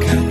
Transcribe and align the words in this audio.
가까 0.00 0.21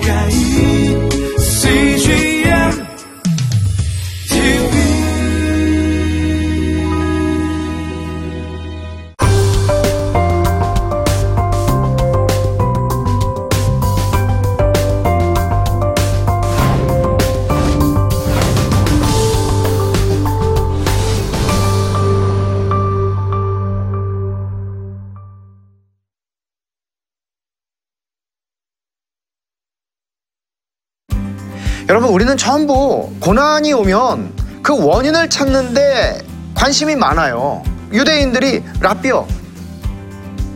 우리는 32.22 32.38
전부 32.38 33.12
고난이 33.20 33.74
오면 33.74 34.32
그 34.62 34.78
원인을 34.78 35.28
찾는데 35.28 36.22
관심이 36.54 36.96
많아요. 36.96 37.64
유대인들이 37.92 38.62
라비어 38.80 39.26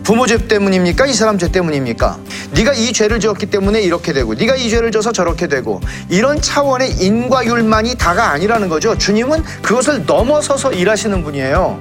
부모 0.04 0.28
죄 0.28 0.38
때문입니까? 0.48 1.08
이 1.08 1.14
사람 1.14 1.40
죄 1.40 1.52
때문입니까? 1.52 2.20
네가 2.52 2.74
이 2.74 2.94
죄를 2.94 3.20
지었기 3.20 3.48
때문에 3.48 3.82
이렇게 3.82 4.14
되고 4.14 4.36
네가 4.36 4.56
이 4.58 4.70
죄를 4.70 4.92
져서 4.92 5.12
저렇게 5.12 5.48
되고 5.48 5.82
이런 6.08 6.40
차원의 6.40 6.98
인과율만이 7.04 7.96
다가 7.96 8.30
아니라는 8.30 8.70
거죠. 8.70 8.96
주님은 8.96 9.42
그것을 9.64 10.06
넘어서서 10.06 10.72
일하시는 10.72 11.24
분이에요. 11.24 11.80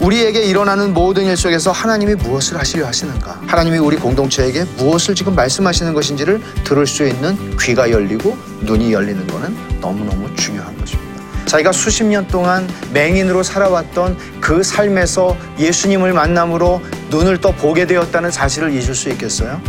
우리에게 0.00 0.44
일어나는 0.44 0.94
모든 0.94 1.26
일 1.26 1.36
속에서 1.36 1.72
하나님이 1.72 2.14
무엇을 2.14 2.58
하시려 2.58 2.86
하시는가? 2.86 3.42
하나님이 3.46 3.78
우리 3.78 3.96
공동체에게 3.96 4.64
무엇을 4.78 5.14
지금 5.14 5.34
말씀하시는 5.34 5.92
것인지를 5.92 6.40
들을 6.64 6.86
수 6.86 7.06
있는 7.06 7.56
귀가 7.58 7.90
열리고 7.90 8.36
눈이 8.62 8.94
열리는 8.94 9.26
것은 9.26 9.54
너무너무 9.80 10.34
중요한 10.36 10.74
것입니다. 10.78 11.10
자기가 11.44 11.72
수십 11.72 12.04
년 12.04 12.26
동안 12.28 12.66
맹인으로 12.94 13.42
살아왔던 13.42 14.40
그 14.40 14.62
삶에서 14.62 15.36
예수님을 15.58 16.14
만남으로 16.14 16.80
눈을 17.10 17.38
떠 17.42 17.52
보게 17.52 17.86
되었다는 17.86 18.30
사실을 18.30 18.72
잊을 18.72 18.94
수 18.94 19.10
있겠어요? 19.10 19.60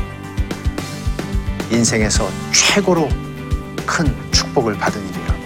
인생에서 1.71 2.29
최고로 2.53 3.09
큰 3.85 4.13
축복을 4.31 4.77
받은 4.77 5.01
일이라고 5.09 5.41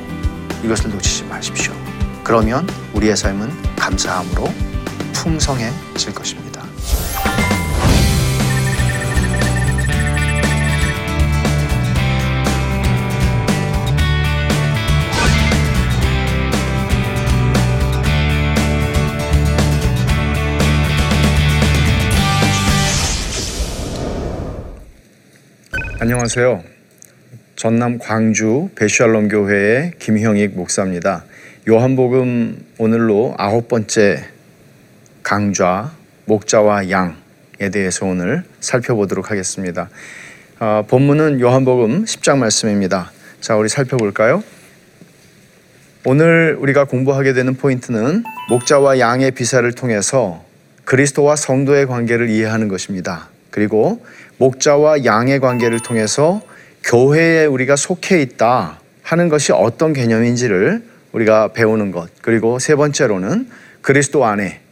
이것을 0.63 0.91
놓치지 0.91 1.23
마십시오. 1.23 1.73
그러면 2.23 2.67
우리의 2.93 3.15
삶은 3.17 3.51
감사함으로 3.77 4.74
풍성해질 5.25 6.13
것입니다. 6.13 6.63
안녕하세요. 25.99 26.63
전남 27.55 27.97
광주 27.97 28.69
배슈알롬 28.75 29.29
교회의 29.29 29.93
김형익 29.97 30.55
목사입니다. 30.55 31.23
요한복음 31.67 32.63
오늘로 32.77 33.33
아홉 33.39 33.67
번째 33.67 34.34
강좌 35.25 35.91
목자와 36.25 36.91
양에 36.91 37.69
대해서 37.73 38.05
오늘 38.05 38.43
살펴보도록 38.59 39.31
하겠습니다. 39.31 39.89
어, 40.59 40.85
본문은 40.87 41.39
요한복음 41.39 42.05
10장 42.05 42.37
말씀입니다. 42.37 43.11
자, 43.41 43.55
우리 43.55 43.67
살펴볼까요? 43.67 44.43
오늘 46.05 46.55
우리가 46.59 46.85
공부하게 46.85 47.33
되는 47.33 47.55
포인트는 47.55 48.23
목자와 48.49 48.99
양의 48.99 49.31
비사를 49.31 49.69
통해서 49.73 50.45
그리스도와 50.83 51.35
성도의 51.35 51.87
관계를 51.87 52.29
이해하는 52.29 52.67
것입니다. 52.67 53.29
그리고 53.49 54.05
목자와 54.37 55.05
양의 55.05 55.39
관계를 55.39 55.79
통해서 55.79 56.39
교회에 56.83 57.45
우리가 57.45 57.75
속해 57.75 58.21
있다 58.21 58.79
하는 59.01 59.29
것이 59.29 59.51
어떤 59.53 59.91
개념인지를 59.91 60.83
우리가 61.13 61.47
배우는 61.53 61.89
것. 61.89 62.11
그리고 62.21 62.59
세 62.59 62.75
번째로는 62.75 63.49
그리스도 63.81 64.23
안에 64.23 64.64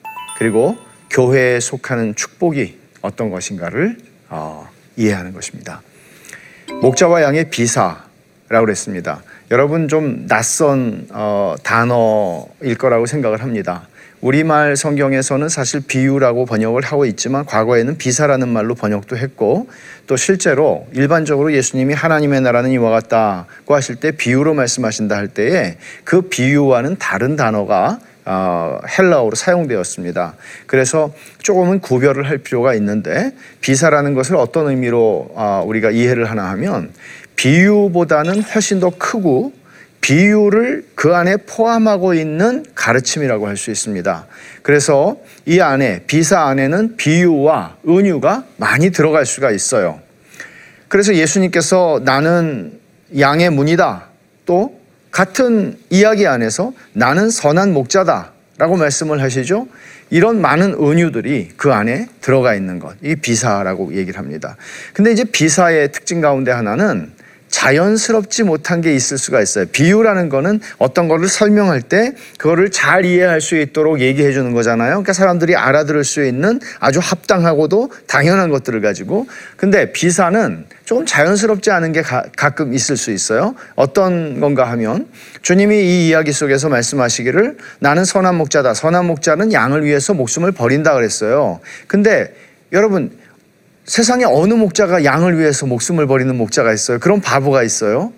그리고 0.44 0.76
교회에 1.10 1.62
속하는 1.62 2.16
축복이 2.16 2.78
어떤 3.02 3.30
것인가를 3.30 3.96
어, 4.28 4.68
이해하는 4.98 5.32
것입니다. 5.32 5.82
목자와 6.82 7.24
양의 7.24 7.50
비사라고 7.50 8.66
그랬습니다. 8.66 9.24
여러분 9.52 9.88
좀 9.88 10.28
낯선 10.28 11.08
어, 11.12 11.56
단어일 11.64 12.76
거라고 12.78 13.06
생각을 13.06 13.42
합니다. 13.42 13.88
우리말 14.20 14.76
성경에서는 14.76 15.48
사실 15.48 15.80
비유라고 15.80 16.46
번역을 16.46 16.82
하고 16.82 17.06
있지만 17.06 17.46
과거에는 17.46 17.98
비사라는 17.98 18.50
말로 18.50 18.76
번역도 18.76 19.16
했고 19.16 19.70
또 20.08 20.18
실제로 20.18 20.86
일반적으로 20.92 21.54
예수님이 21.54 21.94
하나님의 21.94 22.42
나라는 22.42 22.72
이와 22.72 22.90
같다고 22.90 23.76
하실 23.76 23.96
때 23.96 24.12
비유로 24.12 24.56
말씀하신다 24.56 25.16
할 25.16 25.30
때에 25.30 25.78
그 26.04 26.24
비유와는 26.24 26.98
다른 26.98 27.38
단어가 27.38 28.00
어, 28.26 28.80
헬라어로 28.98 29.36
사용되었습니다. 29.36 30.36
그래서 30.66 31.14
조금은 31.40 31.80
구별을 31.80 32.30
할 32.30 32.38
필요가 32.38 32.74
있는데 32.76 33.32
비사라는 33.62 34.14
것을 34.14 34.36
어떤 34.36 34.68
의미로 34.70 35.30
어, 35.34 35.64
우리가 35.66 35.92
이해를 35.92 36.30
하나 36.30 36.50
하면 36.52 36.92
비유보다는 37.36 38.42
훨씬 38.44 38.80
더 38.80 38.90
크고 38.90 39.54
비유를 40.02 40.86
그 40.96 41.16
안에 41.16 41.38
포함하고 41.38 42.14
있는 42.14 42.66
가르침이라고 42.76 43.48
할 43.48 43.56
수 43.56 43.72
있습니다. 43.72 44.28
그래서 44.62 45.18
이 45.46 45.62
안에 45.62 46.04
비사 46.08 46.42
안에는 46.42 46.98
비유와 46.98 47.78
은유가 47.88 48.44
많이 48.58 48.92
들어갈 48.92 49.26
수가 49.26 49.52
있어요. 49.52 50.02
그래서 50.90 51.16
예수님께서 51.16 52.02
나는 52.04 52.80
양의 53.18 53.50
문이다. 53.50 54.08
또 54.46 54.78
같은 55.14 55.78
이야기 55.92 56.28
안에서 56.28 56.74
나는 56.92 57.30
선한 57.30 57.72
목자다. 57.72 58.34
라고 58.58 58.78
말씀을 58.78 59.22
하시죠. 59.22 59.68
이런 60.12 60.40
많은 60.40 60.74
은유들이 60.74 61.52
그 61.58 61.74
안에 61.74 62.08
들어가 62.22 62.54
있는 62.54 62.78
것. 62.78 62.96
이 63.02 63.16
비사라고 63.16 63.96
얘기를 63.96 64.20
합니다. 64.20 64.58
근데 64.94 65.12
이제 65.12 65.24
비사의 65.24 65.92
특징 65.92 66.22
가운데 66.22 66.52
하나는 66.52 67.12
자연스럽지 67.54 68.42
못한 68.42 68.82
게 68.82 68.96
있을 68.96 69.20
수가 69.20 69.40
있어요. 69.40 69.68
비유라는 69.68 70.30
거는 70.30 70.60
어떤 70.80 71.08
거를 71.08 71.28
설명할 71.28 71.84
때 71.84 72.16
그거를 72.40 72.72
잘 72.72 73.06
이해할 73.06 73.42
수 73.42 73.56
있도록 73.56 74.00
얘기해 74.00 74.32
주는 74.32 74.54
거잖아요. 74.54 74.90
그러니까 74.90 75.14
사람들이 75.14 75.56
알아들을 75.56 76.04
수 76.04 76.26
있는 76.26 76.60
아주 76.80 77.00
합당하고도 77.00 77.92
당연한 78.08 78.50
것들을 78.50 78.82
가지고 78.82 79.28
근데 79.56 79.92
비사는 79.92 80.66
조금 80.84 81.06
자연스럽지 81.06 81.70
않은 81.70 81.92
게 81.92 82.02
가, 82.02 82.24
끔 82.56 82.74
있을 82.74 82.98
수 82.98 83.12
있어요. 83.12 83.54
어떤 83.76 84.40
건가 84.40 84.68
하면 84.72 85.08
주님이 85.44 85.78
이 85.78 86.08
이야기 86.08 86.32
속에서 86.32 86.70
말씀하시기를 86.70 87.58
나는 87.78 88.04
선한 88.04 88.34
목자다. 88.34 88.74
선한 88.74 89.06
목자는 89.06 89.54
양을 89.54 89.86
위해서 89.86 90.16
목숨을 90.16 90.54
버린다 90.54 90.96
그랬어요. 90.96 91.60
근데 91.86 92.34
여러분 92.72 93.12
세상에 93.86 94.24
어느 94.24 94.54
목자가 94.54 95.04
양을 95.04 95.38
위해서 95.40 95.66
목숨을 95.66 96.08
버리는 96.08 96.34
목자가 96.36 96.74
있어요? 96.74 97.00
그런 97.00 97.20
바보가 97.20 97.64
있어요? 97.64 98.14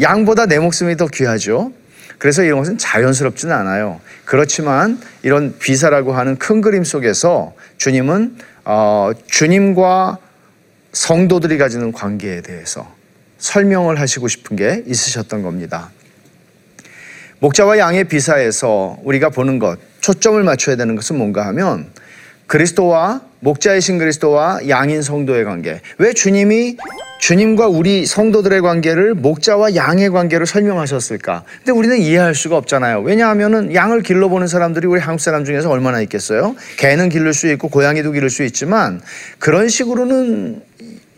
양보다 0.00 0.46
내 0.46 0.58
목숨이 0.58 0.96
더 0.96 1.08
귀하죠. 1.08 1.72
그래서 2.18 2.42
이런 2.42 2.58
것은 2.58 2.78
자연스럽지는 2.78 3.54
않아요. 3.54 4.00
그렇지만 4.24 5.00
이런 5.22 5.58
비사라고 5.58 6.12
하는 6.12 6.36
큰 6.36 6.60
그림 6.60 6.84
속에서 6.84 7.54
주님은 7.78 8.36
어, 8.64 9.10
주님과 9.26 10.18
성도들이 10.92 11.58
가지는 11.58 11.92
관계에 11.92 12.40
대해서 12.42 12.86
설명을 13.38 13.98
하시고 13.98 14.28
싶은 14.28 14.56
게 14.56 14.84
있으셨던 14.86 15.42
겁니다. 15.42 15.90
목자와 17.40 17.78
양의 17.78 18.04
비사에서 18.04 18.98
우리가 19.02 19.30
보는 19.30 19.58
것, 19.58 19.78
초점을 20.00 20.42
맞춰야 20.42 20.76
되는 20.76 20.94
것은 20.94 21.16
뭔가 21.16 21.46
하면 21.46 21.90
그리스도와 22.50 23.20
목자이신 23.38 23.98
그리스도와 23.98 24.68
양인 24.68 25.02
성도의 25.02 25.44
관계. 25.44 25.80
왜 25.98 26.12
주님이 26.12 26.78
주님과 27.20 27.68
우리 27.68 28.06
성도들의 28.06 28.60
관계를 28.60 29.14
목자와 29.14 29.76
양의 29.76 30.10
관계로 30.10 30.46
설명하셨을까? 30.46 31.44
근데 31.58 31.70
우리는 31.70 31.96
이해할 31.98 32.34
수가 32.34 32.56
없잖아요. 32.56 33.02
왜냐하면은 33.02 33.72
양을 33.72 34.02
길러보는 34.02 34.48
사람들이 34.48 34.88
우리 34.88 34.98
한국 34.98 35.22
사람 35.22 35.44
중에서 35.44 35.70
얼마나 35.70 36.00
있겠어요? 36.00 36.56
개는 36.76 37.08
기를 37.08 37.34
수 37.34 37.46
있고 37.52 37.68
고양이도 37.68 38.10
기를 38.10 38.30
수 38.30 38.42
있지만 38.42 39.00
그런 39.38 39.68
식으로는 39.68 40.60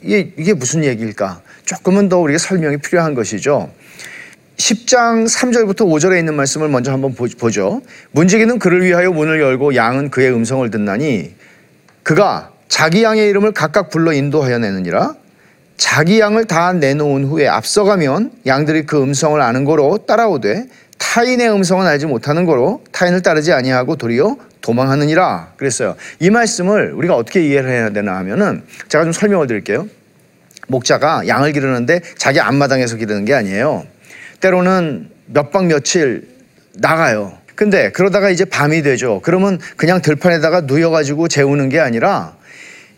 이게, 0.03 0.33
이게 0.37 0.53
무슨 0.53 0.85
얘기일까? 0.85 1.41
조금은 1.65 2.11
더 2.11 2.19
우리가 2.19 2.39
설명이 2.39 2.77
필요한 2.79 3.15
것이죠. 3.15 3.71
10장 4.57 5.27
3절부터 5.27 5.79
5절에 5.79 6.19
있는 6.19 6.35
말씀을 6.35 6.69
먼저 6.69 6.93
한번 6.93 7.15
보죠. 7.15 7.83
문지기는 8.13 8.59
그를 8.59 8.85
위하여 8.85 9.11
문을 9.11 9.41
열고 9.41 9.75
양은 9.75 10.11
그의 10.11 10.33
음성을 10.33 10.69
듣나니 10.71 11.35
그가 12.03 12.53
자기 12.69 13.03
양의 13.03 13.29
이름을 13.31 13.53
각각 13.53 13.91
불러 13.91 14.13
인도하여 14.13 14.59
내느니라 14.59 15.15
자기 15.77 16.21
양을 16.21 16.45
다 16.45 16.73
내놓은 16.73 17.25
후에 17.25 17.49
앞서가면 17.49 18.31
양들이 18.47 18.87
그 18.87 19.03
음성을 19.03 19.41
아는 19.41 19.65
거로 19.65 19.99
따라오되 20.07 20.67
타인의 20.99 21.51
음성은 21.51 21.87
알지 21.87 22.07
못하는 22.07 22.45
거로 22.45 22.85
타인을 22.93 23.23
따르지 23.23 23.53
아니하고 23.53 23.97
도리어 23.97 24.37
도망하느니라 24.61 25.55
그랬어요. 25.57 25.97
이 26.21 26.31
말씀을 26.31 26.93
우리가 26.93 27.17
어떻게 27.17 27.45
이해를 27.45 27.69
해야 27.69 27.91
되나 27.91 28.17
하면은 28.19 28.63
제가 28.89 29.03
좀 29.03 29.13
설명을 29.13 29.49
드릴게요. 29.49 29.89
목자가 30.69 31.27
양을 31.27 31.53
기르는데 31.53 32.01
자기 32.17 32.39
앞마당에서 32.39 32.97
기르는 32.97 33.25
게 33.25 33.35
아니에요. 33.35 33.85
때로는 34.43 35.09
몇 35.27 35.51
박 35.51 35.67
며칠 35.67 36.29
나가요. 36.75 37.33
근데 37.55 37.91
그러다가 37.93 38.29
이제 38.29 38.45
밤이 38.45 38.83
되죠. 38.83 39.21
그러면 39.23 39.59
그냥 39.77 40.03
들판에다가 40.03 40.63
누워가지고 40.63 41.29
재우는 41.29 41.69
게 41.69 41.79
아니라 41.79 42.35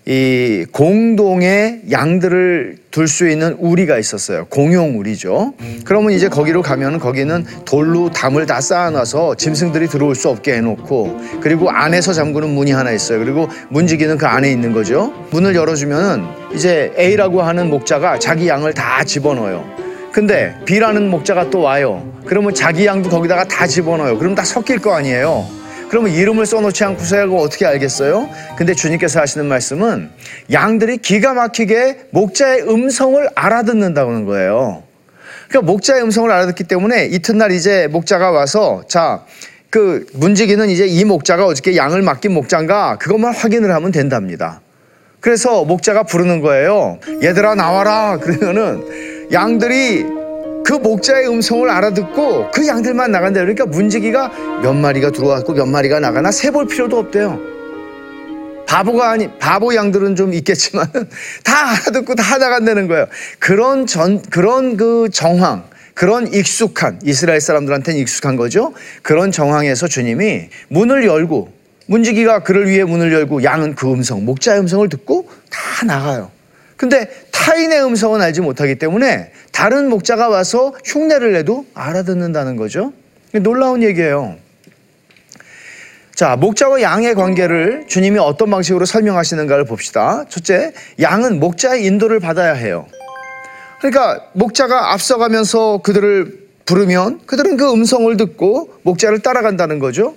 이 0.06 0.64
공동의 0.72 1.82
양들을 1.90 2.78
둘 2.90 3.08
수 3.08 3.28
있는 3.28 3.54
우리가 3.58 3.98
있었어요. 3.98 4.46
공용 4.46 4.98
우리죠. 4.98 5.54
그러면 5.84 6.12
이제 6.12 6.28
거기로 6.28 6.62
가면 6.62 6.98
거기는 6.98 7.44
돌로 7.64 8.10
담을 8.10 8.46
다 8.46 8.60
쌓아놔서 8.60 9.34
짐승들이 9.36 9.88
들어올 9.88 10.14
수 10.14 10.28
없게 10.28 10.54
해놓고 10.54 11.20
그리고 11.40 11.70
안에서 11.70 12.12
잠그는 12.12 12.50
문이 12.50 12.72
하나 12.72 12.90
있어요. 12.92 13.18
그리고 13.18 13.48
문지기는 13.70 14.16
그 14.18 14.26
안에 14.26 14.50
있는 14.50 14.72
거죠. 14.72 15.12
문을 15.30 15.54
열어주면은 15.54 16.24
이제 16.54 16.92
A라고 16.98 17.42
하는 17.42 17.68
목자가 17.70 18.18
자기 18.18 18.48
양을 18.48 18.72
다 18.74 19.02
집어넣어요. 19.04 19.83
근데 20.14 20.54
B라는 20.64 21.10
목자가 21.10 21.50
또 21.50 21.62
와요. 21.62 22.08
그러면 22.24 22.54
자기 22.54 22.86
양도 22.86 23.10
거기다가 23.10 23.42
다 23.48 23.66
집어넣어요. 23.66 24.16
그럼 24.16 24.36
다 24.36 24.44
섞일 24.44 24.78
거 24.78 24.94
아니에요. 24.94 25.44
그러면 25.88 26.12
이름을 26.12 26.46
써놓지 26.46 26.84
않고서 26.84 27.18
하고 27.18 27.40
어떻게 27.40 27.66
알겠어요? 27.66 28.28
근데 28.56 28.74
주님께서 28.74 29.20
하시는 29.20 29.44
말씀은 29.46 30.10
양들이 30.52 30.98
기가 30.98 31.34
막히게 31.34 32.10
목자의 32.10 32.62
음성을 32.62 33.28
알아듣는다는 33.34 34.24
거예요. 34.24 34.84
그러니까 35.48 35.72
목자의 35.72 36.02
음성을 36.04 36.30
알아듣기 36.30 36.62
때문에 36.62 37.06
이튿날 37.06 37.50
이제 37.50 37.88
목자가 37.88 38.30
와서 38.30 38.84
자, 38.86 39.24
그 39.68 40.06
문지기는 40.12 40.68
이제 40.68 40.86
이 40.86 41.04
목자가 41.04 41.44
어저께 41.44 41.76
양을 41.76 42.02
맡긴 42.02 42.34
목자인가 42.34 42.98
그것만 43.00 43.34
확인을 43.34 43.74
하면 43.74 43.90
된답니다. 43.90 44.60
그래서 45.18 45.64
목자가 45.64 46.04
부르는 46.04 46.40
거예요. 46.40 47.00
얘들아 47.20 47.56
나와라. 47.56 48.18
그러면은 48.18 49.13
양들이 49.32 50.04
그 50.64 50.72
목자의 50.72 51.28
음성을 51.28 51.68
알아듣고 51.68 52.50
그 52.52 52.66
양들만 52.66 53.10
나간다. 53.12 53.40
그러니까 53.40 53.66
문지기가 53.66 54.60
몇 54.62 54.72
마리가 54.72 55.10
들어왔고 55.10 55.52
몇 55.52 55.66
마리가 55.66 56.00
나가나 56.00 56.32
세볼 56.32 56.66
필요도 56.66 56.98
없대요. 56.98 57.38
바보가 58.66 59.10
아니 59.10 59.30
바보 59.38 59.74
양들은 59.74 60.16
좀 60.16 60.32
있겠지만 60.32 60.86
다 61.44 61.70
알아듣고 61.70 62.14
다 62.14 62.38
나간다는 62.38 62.88
거예요. 62.88 63.06
그런 63.38 63.86
전 63.86 64.22
그런 64.22 64.76
그 64.76 65.10
정황 65.12 65.64
그런 65.92 66.32
익숙한 66.32 66.98
이스라엘 67.04 67.40
사람들한테는 67.40 68.00
익숙한 68.00 68.36
거죠. 68.36 68.72
그런 69.02 69.30
정황에서 69.30 69.86
주님이 69.86 70.48
문을 70.68 71.04
열고 71.06 71.52
문지기가 71.86 72.42
그를 72.42 72.68
위해 72.68 72.84
문을 72.84 73.12
열고 73.12 73.44
양은 73.44 73.74
그 73.74 73.92
음성 73.92 74.24
목자의 74.24 74.60
음성을 74.60 74.88
듣고 74.88 75.28
다 75.50 75.84
나가요. 75.84 76.30
근데 76.76 77.08
타인의 77.44 77.84
음성은 77.84 78.22
알지 78.22 78.40
못하기 78.40 78.76
때문에 78.76 79.30
다른 79.52 79.90
목자가 79.90 80.30
와서 80.30 80.72
흉내를 80.82 81.34
내도 81.34 81.66
알아듣는다는 81.74 82.56
거죠. 82.56 82.94
놀라운 83.32 83.82
얘기예요. 83.82 84.36
자, 86.14 86.36
목자와 86.36 86.80
양의 86.80 87.14
관계를 87.14 87.84
주님이 87.86 88.18
어떤 88.18 88.50
방식으로 88.50 88.86
설명하시는가를 88.86 89.66
봅시다. 89.66 90.24
첫째, 90.30 90.72
양은 91.00 91.38
목자의 91.38 91.84
인도를 91.84 92.18
받아야 92.18 92.54
해요. 92.54 92.86
그러니까 93.80 94.24
목자가 94.32 94.94
앞서가면서 94.94 95.80
그들을 95.82 96.44
부르면 96.64 97.26
그들은 97.26 97.58
그 97.58 97.70
음성을 97.70 98.16
듣고 98.16 98.72
목자를 98.84 99.18
따라간다는 99.18 99.80
거죠. 99.80 100.14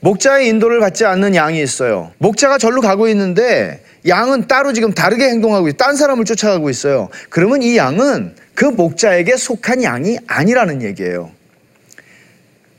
목자의 0.00 0.48
인도를 0.48 0.80
받지 0.80 1.04
않는 1.04 1.34
양이 1.34 1.62
있어요. 1.62 2.12
목자가 2.18 2.58
절로 2.58 2.80
가고 2.80 3.08
있는데 3.08 3.82
양은 4.06 4.46
따로 4.46 4.72
지금 4.72 4.92
다르게 4.92 5.24
행동하고 5.28 5.68
있어요. 5.68 5.76
딴 5.76 5.96
사람을 5.96 6.24
쫓아가고 6.24 6.70
있어요. 6.70 7.08
그러면 7.28 7.62
이 7.62 7.76
양은 7.76 8.36
그 8.54 8.64
목자에게 8.64 9.36
속한 9.36 9.82
양이 9.82 10.18
아니라는 10.26 10.82
얘기예요. 10.82 11.32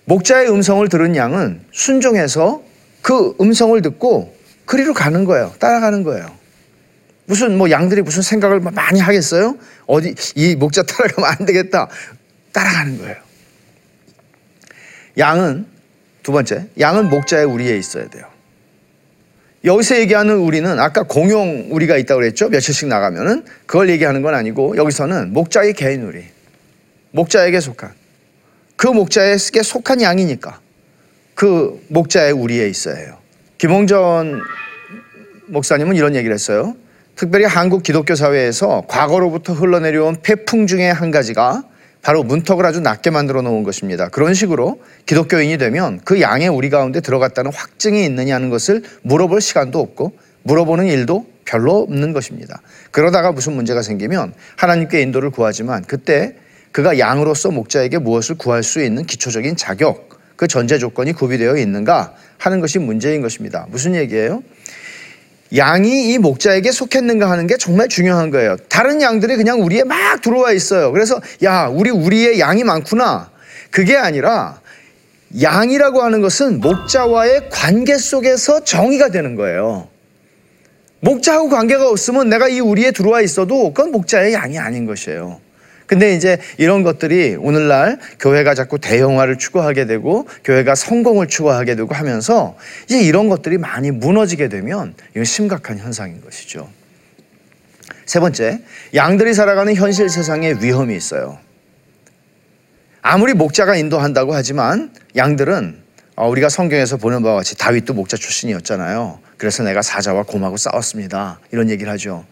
목자의 0.05 0.49
음성을 0.49 0.87
들은 0.87 1.15
양은 1.15 1.61
순종해서 1.71 2.61
그 3.01 3.35
음성을 3.41 3.81
듣고 3.81 4.33
그리로 4.65 4.93
가는 4.93 5.25
거예요. 5.25 5.53
따라가는 5.59 6.03
거예요. 6.03 6.31
무슨 7.25 7.57
뭐 7.57 7.69
양들이 7.69 8.01
무슨 8.03 8.21
생각을 8.21 8.61
많이 8.61 9.01
하겠어요? 9.01 9.57
어디 9.85 10.15
이 10.35 10.55
목자 10.55 10.83
따라가면 10.83 11.29
안 11.29 11.45
되겠다. 11.45 11.89
따라가는 12.53 12.99
거예요. 12.99 13.15
양은 15.17 15.76
두 16.27 16.33
번째, 16.33 16.65
양은 16.77 17.09
목자의 17.09 17.45
우리에 17.45 17.77
있어야 17.77 18.09
돼요. 18.09 18.25
여기서 19.63 19.97
얘기하는 20.00 20.35
우리는 20.35 20.77
아까 20.77 21.03
공용 21.03 21.69
우리가 21.71 21.95
있다고 21.95 22.19
그랬죠? 22.19 22.50
며칠씩 22.50 22.89
나가면은 22.89 23.45
그걸 23.65 23.89
얘기하는 23.89 24.21
건 24.21 24.35
아니고 24.35 24.75
여기서는 24.75 25.31
목자의 25.31 25.71
개인 25.71 26.03
우리. 26.03 26.25
목자에게 27.12 27.62
속한 27.62 27.94
그 28.75 28.88
목자에게 28.88 29.63
속한 29.63 30.01
양이니까 30.01 30.59
그 31.33 31.81
목자의 31.88 32.33
우리에 32.33 32.68
있어야 32.68 32.95
해요. 32.95 33.18
김홍전 33.57 34.41
목사님은 35.45 35.95
이런 35.95 36.13
얘기를 36.13 36.33
했어요. 36.33 36.75
특별히 37.15 37.45
한국 37.45 37.83
기독교 37.83 38.15
사회에서 38.15 38.83
과거로부터 38.89 39.53
흘러내려온 39.53 40.18
폐풍 40.23 40.68
중에 40.68 40.89
한 40.89 41.09
가지가 41.09 41.63
바로 42.07 42.24
문턱을 42.24 42.65
아주 42.65 42.80
낮게 42.80 43.09
만들어 43.09 43.42
놓은 43.42 43.63
것입니다. 43.63 44.07
그런 44.07 44.33
식으로 44.33 44.80
기독교인이 45.07 45.57
되면 45.57 46.00
그 46.06 46.21
양의 46.21 46.48
우리 46.48 46.69
가운데 46.69 47.01
들어갔다는 47.01 47.51
확증이 47.51 48.06
있느냐는 48.06 48.50
것을 48.50 48.81
물어볼 49.01 49.42
시간도 49.42 49.81
없고 49.81 50.13
물어보는 50.44 50.86
일도 50.86 51.25
별로 51.44 51.80
없는 51.80 52.13
것입니다. 52.13 52.62
그러다가 52.92 53.33
무슨 53.33 53.57
문제가 53.57 53.81
생기면 53.81 54.33
하나님께 54.56 55.01
인도를 55.01 55.31
구하지만 55.31 55.83
그때 55.83 56.36
그가 56.71 56.98
양으로서 56.98 57.51
목자에게 57.51 57.98
무엇을 57.98 58.38
구할 58.38 58.63
수 58.63 58.81
있는 58.81 59.06
기초적인 59.06 59.57
자격, 59.57 60.07
그 60.38 60.48
전제 60.48 60.77
조건이 60.77 61.12
구비되어 61.12 61.57
있는가 61.57 62.13
하는 62.38 62.62
것이 62.62 62.80
문제인 62.80 63.19
것입니다. 63.19 63.68
무슨 63.69 63.95
얘기예요? 63.95 64.44
양이 65.55 66.11
이 66.11 66.17
목자에게 66.17 66.71
속했는가 66.71 67.29
하는 67.29 67.47
게 67.47 67.57
정말 67.57 67.88
중요한 67.88 68.30
거예요. 68.31 68.57
다른 68.69 69.01
양들이 69.01 69.37
그냥 69.37 69.61
우리에 69.61 69.83
막 69.83 70.21
들어와 70.21 70.51
있어요. 70.51 70.92
그래서 70.92 71.21
야, 71.44 71.68
우리 71.68 71.89
우리의 71.89 72.39
양이 72.39 72.63
많구나. 72.63 73.31
그게 73.71 73.95
아니라 73.95 74.59
양이라고 75.42 76.01
하는 76.01 76.21
것은 76.21 76.59
목자와의 76.59 77.49
관계 77.49 77.97
속에서 77.97 78.63
정의가 78.63 79.09
되는 79.09 79.35
거예요. 79.35 79.87
목자하고 80.99 81.49
관계가 81.49 81.89
없으면 81.89 82.30
내가 82.30 82.47
이 82.47 82.59
우리에 82.59 82.92
들어와 82.92 83.21
있어도 83.21 83.73
그건 83.73 83.92
목자의 83.92 84.33
양이 84.33 84.57
아닌 84.57 84.85
것이에요. 84.85 85.39
근데 85.87 86.13
이제 86.13 86.37
이런 86.57 86.83
것들이 86.83 87.37
오늘날 87.39 87.97
교회가 88.19 88.53
자꾸 88.53 88.77
대형화를 88.77 89.37
추구하게 89.37 89.85
되고 89.85 90.27
교회가 90.44 90.75
성공을 90.75 91.27
추구하게 91.27 91.75
되고 91.75 91.94
하면서 91.94 92.57
이제 92.85 93.01
이런 93.01 93.29
것들이 93.29 93.57
많이 93.57 93.89
무너지게 93.91 94.49
되면 94.49 94.94
이건 95.11 95.23
심각한 95.23 95.79
현상인 95.79 96.21
것이죠. 96.21 96.69
세 98.06 98.19
번째, 98.19 98.61
양들이 98.94 99.33
살아가는 99.33 99.73
현실 99.75 100.09
세상에 100.09 100.56
위험이 100.61 100.95
있어요. 100.95 101.39
아무리 103.01 103.33
목자가 103.33 103.77
인도한다고 103.77 104.33
하지만 104.33 104.94
양들은 105.15 105.87
어, 106.17 106.27
우리가 106.27 106.49
성경에서 106.49 106.97
보는 106.97 107.21
바와 107.21 107.35
같이 107.35 107.57
다윗도 107.57 107.94
목자 107.94 108.17
출신이었잖아요. 108.17 109.19
그래서 109.37 109.63
내가 109.63 109.81
사자와 109.81 110.23
곰하고 110.23 110.57
싸웠습니다. 110.57 111.39
이런 111.51 111.69
얘기를 111.69 111.91
하죠. 111.94 112.25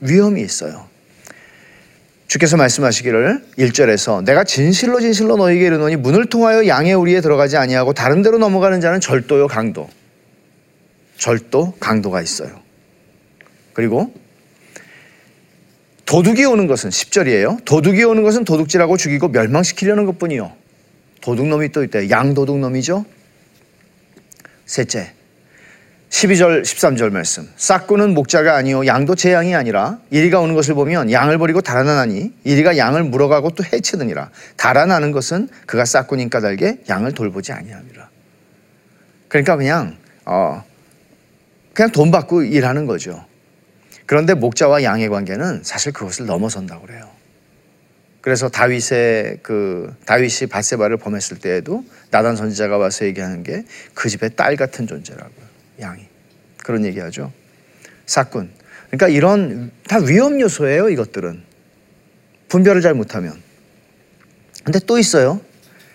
위험이 0.00 0.42
있어요. 0.42 0.88
주께서 2.28 2.58
말씀하시기를 2.58 3.42
1절에서 3.58 4.22
내가 4.22 4.44
진실로 4.44 5.00
진실로 5.00 5.36
너에게 5.36 5.66
이르노니 5.66 5.96
문을 5.96 6.26
통하여 6.26 6.66
양의 6.66 6.92
우리에 6.92 7.22
들어가지 7.22 7.56
아니하고 7.56 7.94
다른 7.94 8.20
데로 8.22 8.38
넘어가는 8.38 8.80
자는 8.82 9.00
절도요 9.00 9.48
강도. 9.48 9.88
절도 11.16 11.74
강도가 11.80 12.20
있어요. 12.20 12.60
그리고 13.72 14.12
도둑이 16.04 16.44
오는 16.44 16.66
것은 16.66 16.90
10절이에요. 16.90 17.64
도둑이 17.64 18.04
오는 18.04 18.22
것은 18.22 18.44
도둑질하고 18.44 18.96
죽이고 18.98 19.28
멸망시키려는 19.28 20.04
것뿐이요. 20.06 20.52
도둑놈이 21.22 21.72
또 21.72 21.82
있대요. 21.82 22.10
양도둑놈이죠. 22.10 23.04
셋째. 24.66 25.12
12절 26.10 26.62
13절 26.62 27.10
말씀 27.10 27.48
싹구는 27.56 28.14
목자가 28.14 28.56
아니요 28.56 28.86
양도 28.86 29.14
제 29.14 29.32
양이 29.32 29.54
아니라 29.54 29.98
이리가 30.10 30.40
오는 30.40 30.54
것을 30.54 30.74
보면 30.74 31.12
양을 31.12 31.38
버리고 31.38 31.60
달아나니 31.60 32.32
이리가 32.44 32.76
양을 32.76 33.04
물어가고 33.04 33.50
또 33.50 33.62
해치느니라 33.64 34.30
달아나는 34.56 35.12
것은 35.12 35.48
그가 35.66 35.84
싹구인 35.84 36.30
까닭에 36.30 36.84
양을 36.88 37.12
돌보지 37.12 37.52
아니함이라 37.52 38.08
그러니까 39.28 39.56
그냥 39.56 39.96
어 40.24 40.64
그냥 41.74 41.92
돈 41.92 42.10
받고 42.10 42.42
일하는 42.42 42.86
거죠 42.86 43.28
그런데 44.08 44.32
목자와 44.32 44.84
양의 44.84 45.10
관계는 45.10 45.60
사실 45.64 45.92
그것을 45.92 46.24
넘어선다고 46.24 46.86
그래요. 46.86 47.10
그래서 48.22 48.48
다윗의 48.48 49.40
그 49.42 49.94
다윗이 50.06 50.48
바세바를 50.50 50.96
범했을 50.96 51.38
때에도 51.38 51.84
나단 52.10 52.34
선지자가 52.34 52.78
와서 52.78 53.04
얘기하는 53.04 53.42
게 53.42 53.64
그 53.92 54.08
집의 54.08 54.30
딸 54.34 54.56
같은 54.56 54.86
존재라고요. 54.86 55.46
양이 55.80 56.06
그런 56.58 56.84
얘기하죠. 56.84 57.32
사꾼. 58.06 58.50
그러니까 58.86 59.08
이런 59.08 59.70
다 59.86 59.98
위험 59.98 60.40
요소예요. 60.40 60.88
이것들은 60.90 61.42
분별을 62.48 62.80
잘 62.80 62.94
못하면. 62.94 63.40
근데 64.64 64.78
또 64.80 64.98
있어요. 64.98 65.40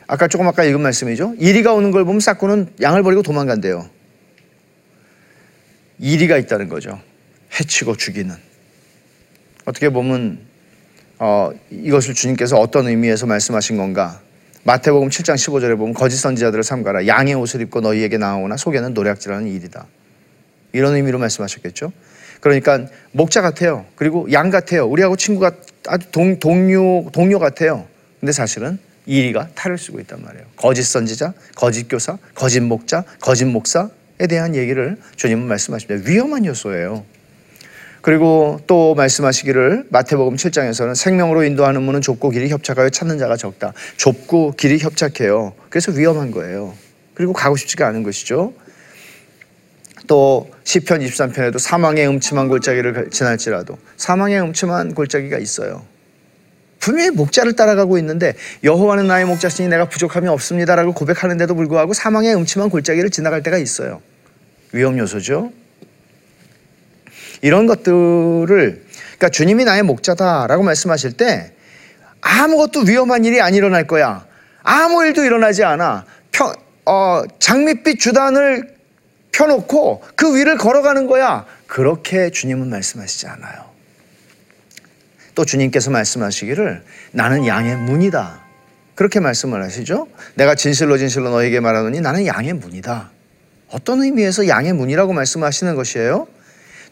아까 0.07 0.27
조금 0.27 0.47
아까 0.47 0.63
읽은 0.63 0.81
말씀이죠. 0.81 1.35
이리가 1.39 1.73
오는 1.73 1.91
걸 1.91 2.05
보면 2.05 2.19
사꾼은 2.19 2.73
양을 2.81 3.03
버리고 3.03 3.21
도망간대요. 3.23 3.89
이리가 5.99 6.37
있다는 6.37 6.69
거죠. 6.69 7.01
해치고 7.59 7.97
죽이는. 7.97 8.35
어떻게 9.65 9.89
보면 9.89 10.39
어, 11.19 11.51
이것을 11.69 12.13
주님께서 12.13 12.57
어떤 12.57 12.87
의미에서 12.87 13.25
말씀하신 13.25 13.77
건가? 13.77 14.21
마태복음 14.65 15.09
7장 15.09 15.35
15절에 15.35 15.77
보면 15.77 15.93
거짓 15.93 16.17
선지자들을 16.17 16.63
삼가라 16.63 17.05
양의 17.05 17.33
옷을 17.33 17.59
입고 17.61 17.81
너희에게 17.81 18.17
나오나 18.17 18.55
속에는 18.55 18.93
노략질하는 18.93 19.47
일이다. 19.47 19.85
이런 20.71 20.95
의미로 20.95 21.19
말씀하셨겠죠. 21.19 21.91
그러니까 22.39 22.87
목자 23.11 23.41
같아요. 23.41 23.85
그리고 23.95 24.31
양 24.31 24.49
같아요. 24.49 24.85
우리하고 24.87 25.17
친구가 25.17 25.51
아주 25.87 26.09
동, 26.11 26.39
동료 26.39 27.09
동료 27.11 27.39
같아요. 27.39 27.85
근데 28.19 28.31
사실은 28.31 28.79
이리가 29.05 29.49
탈을 29.53 29.77
쓰고 29.77 29.99
있단 29.99 30.21
말이에요. 30.23 30.45
거짓 30.55 30.83
선지자, 30.83 31.33
거짓 31.55 31.89
교사, 31.89 32.17
거짓 32.33 32.61
목자, 32.61 33.03
거짓 33.19 33.43
목사에 33.43 34.27
대한 34.29 34.55
얘기를 34.55 34.97
주님은 35.17 35.45
말씀하십니다. 35.45 36.09
위험한 36.09 36.45
요소예요. 36.45 37.05
그리고 38.03 38.59
또 38.67 38.95
말씀하시기를 38.95 39.85
마태복음 39.89 40.35
7장에서는 40.35 40.93
생명으로 40.93 41.45
인도하는 41.45 41.81
문은 41.81 42.01
좁고 42.01 42.31
길이 42.31 42.49
협착하여 42.49 42.89
찾는 42.89 43.17
자가 43.17 43.37
적다. 43.37 43.71
좁고 43.95 44.55
길이 44.57 44.77
협착해요. 44.77 45.53
그래서 45.69 45.93
위험한 45.93 46.31
거예요. 46.31 46.73
그리고 47.13 47.31
가고 47.31 47.55
싶지가 47.55 47.87
않은 47.87 48.03
것이죠. 48.03 48.53
또 50.07 50.51
시편 50.65 50.99
23편에도 50.99 51.57
사망의 51.59 52.05
음침한 52.09 52.49
골짜기를 52.49 53.09
지날지라도 53.09 53.77
사망의 53.95 54.41
음침한 54.41 54.95
골짜기가 54.95 55.37
있어요. 55.37 55.85
분명히 56.79 57.09
목자를 57.11 57.53
따라가고 57.55 57.97
있는데 57.99 58.35
여호와는 58.65 59.07
나의 59.07 59.23
목자시니 59.23 59.69
내가 59.69 59.87
부족함이 59.87 60.27
없습니다라고 60.27 60.93
고백하는데도 60.93 61.55
불구하고 61.55 61.93
사망의 61.93 62.35
음침한 62.35 62.69
골짜기를 62.69 63.11
지나갈 63.11 63.43
때가 63.43 63.57
있어요. 63.57 64.01
위험 64.73 64.97
요소죠. 64.97 65.62
이런 67.43 67.67
것들을 67.67 68.45
그러니까 68.45 69.29
주님이 69.29 69.65
나의 69.65 69.83
목자다라고 69.83 70.63
말씀하실 70.63 71.11
때 71.11 71.51
아무것도 72.21 72.85
위험한 72.87 73.25
일이 73.25 73.41
안 73.41 73.53
일어날 73.53 73.85
거야. 73.85 74.25
아무 74.63 75.03
일도 75.05 75.25
일어나지 75.25 75.65
않아. 75.65 76.05
평, 76.31 76.53
어, 76.85 77.23
장밋빛 77.39 77.99
주단을 77.99 78.73
펴놓고 79.33 80.03
그 80.15 80.37
위를 80.37 80.57
걸어가는 80.57 81.05
거야. 81.07 81.45
그렇게 81.67 82.29
주님은 82.29 82.69
말씀하시지 82.69 83.27
않아요. 83.27 83.65
또 85.35 85.43
주님께서 85.43 85.91
말씀하시기를 85.91 86.81
나는 87.11 87.45
양의 87.45 87.75
문이다. 87.75 88.41
그렇게 88.95 89.19
말씀을 89.19 89.61
하시죠. 89.63 90.07
내가 90.35 90.55
진실로 90.55 90.97
진실로 90.97 91.29
너에게 91.29 91.59
말하노니 91.59 91.99
나는 91.99 92.25
양의 92.25 92.53
문이다. 92.53 93.11
어떤 93.69 94.01
의미에서 94.01 94.47
양의 94.47 94.71
문이라고 94.71 95.11
말씀하시는 95.11 95.75
것이에요? 95.75 96.27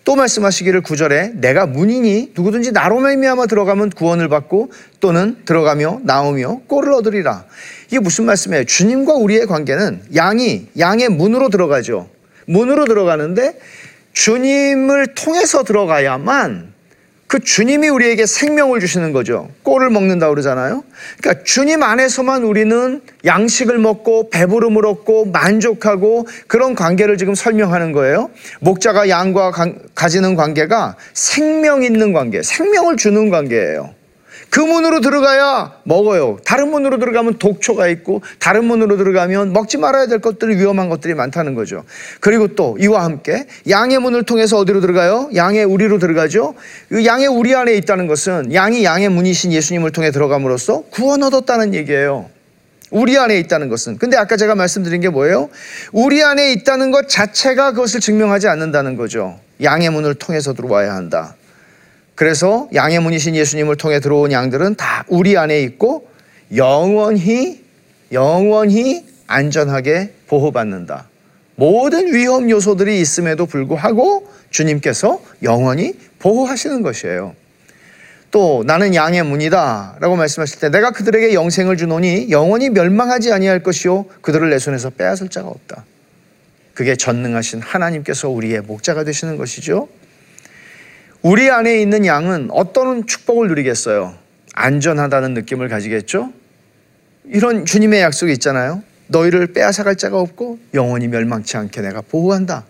또 0.03 0.15
말씀하시기를 0.15 0.81
구절에 0.81 1.31
내가 1.35 1.65
문이니 1.67 2.33
누구든지 2.35 2.71
나로 2.71 2.99
말미암아 2.99 3.45
들어가면 3.45 3.91
구원을 3.91 4.29
받고 4.29 4.71
또는 4.99 5.37
들어가며 5.45 6.01
나오며 6.03 6.61
꼴을 6.67 6.93
얻으리라. 6.93 7.45
이게 7.87 7.99
무슨 7.99 8.25
말씀이에요? 8.25 8.63
주님과 8.65 9.13
우리의 9.13 9.45
관계는 9.45 10.01
양이 10.15 10.67
양의 10.77 11.09
문으로 11.09 11.49
들어가죠. 11.49 12.09
문으로 12.47 12.85
들어가는데 12.85 13.59
주님을 14.13 15.13
통해서 15.13 15.63
들어가야만 15.63 16.70
그 17.31 17.39
주님이 17.39 17.87
우리에게 17.87 18.25
생명을 18.25 18.81
주시는 18.81 19.13
거죠. 19.13 19.47
꼴을 19.63 19.89
먹는다 19.89 20.27
그러잖아요. 20.27 20.83
그러니까 21.17 21.45
주님 21.45 21.81
안에서만 21.81 22.43
우리는 22.43 23.01
양식을 23.23 23.77
먹고 23.77 24.29
배부름을 24.31 24.85
얻고 24.85 25.27
만족하고 25.27 26.27
그런 26.47 26.75
관계를 26.75 27.17
지금 27.17 27.33
설명하는 27.33 27.93
거예요. 27.93 28.31
목자가 28.59 29.07
양과 29.07 29.53
가지는 29.95 30.35
관계가 30.35 30.97
생명 31.13 31.83
있는 31.83 32.11
관계, 32.11 32.43
생명을 32.43 32.97
주는 32.97 33.29
관계예요. 33.29 33.95
그 34.51 34.59
문으로 34.59 34.99
들어가야 34.99 35.77
먹어요. 35.85 36.37
다른 36.45 36.71
문으로 36.71 36.99
들어가면 36.99 37.39
독초가 37.39 37.87
있고 37.87 38.21
다른 38.37 38.65
문으로 38.65 38.97
들어가면 38.97 39.53
먹지 39.53 39.77
말아야 39.77 40.07
될 40.07 40.19
것들이 40.19 40.57
위험한 40.57 40.89
것들이 40.89 41.13
많다는 41.13 41.55
거죠. 41.55 41.85
그리고 42.19 42.49
또 42.49 42.77
이와 42.77 43.05
함께 43.05 43.47
양의 43.69 43.99
문을 43.99 44.23
통해서 44.23 44.57
어디로 44.57 44.81
들어가요? 44.81 45.29
양의 45.33 45.63
우리로 45.63 45.99
들어가죠. 45.99 46.55
그 46.89 47.05
양의 47.05 47.27
우리 47.27 47.55
안에 47.55 47.75
있다는 47.75 48.07
것은 48.07 48.53
양이 48.53 48.83
양의 48.83 49.07
문이신 49.07 49.53
예수님을 49.53 49.93
통해 49.93 50.11
들어감으로써 50.11 50.83
구원 50.89 51.23
얻었다는 51.23 51.73
얘기예요. 51.73 52.29
우리 52.89 53.17
안에 53.17 53.39
있다는 53.39 53.69
것은. 53.69 53.99
근데 53.99 54.17
아까 54.17 54.35
제가 54.35 54.55
말씀드린 54.55 54.99
게 54.99 55.07
뭐예요? 55.07 55.49
우리 55.93 56.21
안에 56.21 56.51
있다는 56.51 56.91
것 56.91 57.07
자체가 57.07 57.71
그것을 57.71 58.01
증명하지 58.01 58.49
않는다는 58.49 58.97
거죠. 58.97 59.39
양의 59.63 59.91
문을 59.91 60.15
통해서 60.15 60.53
들어와야 60.53 60.93
한다. 60.93 61.35
그래서 62.21 62.69
양의 62.75 62.99
문이신 62.99 63.35
예수님을 63.35 63.77
통해 63.77 63.99
들어온 63.99 64.31
양들은 64.31 64.75
다 64.75 65.03
우리 65.07 65.39
안에 65.39 65.59
있고 65.63 66.07
영원히 66.55 67.63
영원히 68.11 69.07
안전하게 69.25 70.13
보호받는다. 70.27 71.09
모든 71.55 72.13
위험 72.13 72.47
요소들이 72.47 73.01
있음에도 73.01 73.47
불구하고 73.47 74.29
주님께서 74.51 75.19
영원히 75.41 75.95
보호하시는 76.19 76.83
것이에요. 76.83 77.33
또 78.29 78.63
나는 78.67 78.93
양의 78.93 79.23
문이다라고 79.23 80.15
말씀하실 80.15 80.59
때 80.59 80.69
내가 80.69 80.91
그들에게 80.91 81.33
영생을 81.33 81.75
주노니 81.75 82.29
영원히 82.29 82.69
멸망하지 82.69 83.31
아니할 83.33 83.63
것이요 83.63 84.05
그들을 84.21 84.47
내 84.51 84.59
손에서 84.59 84.91
빼앗을 84.91 85.29
자가 85.29 85.47
없다. 85.47 85.85
그게 86.75 86.95
전능하신 86.95 87.63
하나님께서 87.63 88.29
우리의 88.29 88.61
목자가 88.61 89.03
되시는 89.03 89.37
것이죠. 89.37 89.89
우리 91.23 91.51
안에 91.51 91.79
있는 91.79 92.05
양은 92.05 92.49
어떤 92.51 93.05
축복을 93.05 93.47
누리겠어요? 93.49 94.15
안전하다는 94.53 95.35
느낌을 95.35 95.69
가지겠죠? 95.69 96.33
이런 97.25 97.63
주님의 97.63 98.01
약속이 98.01 98.33
있잖아요. 98.33 98.81
너희를 99.07 99.53
빼앗아갈 99.53 99.95
자가 99.97 100.19
없고 100.19 100.57
영원히 100.73 101.07
멸망치 101.07 101.57
않게 101.57 101.81
내가 101.81 102.01
보호한다. 102.01 102.65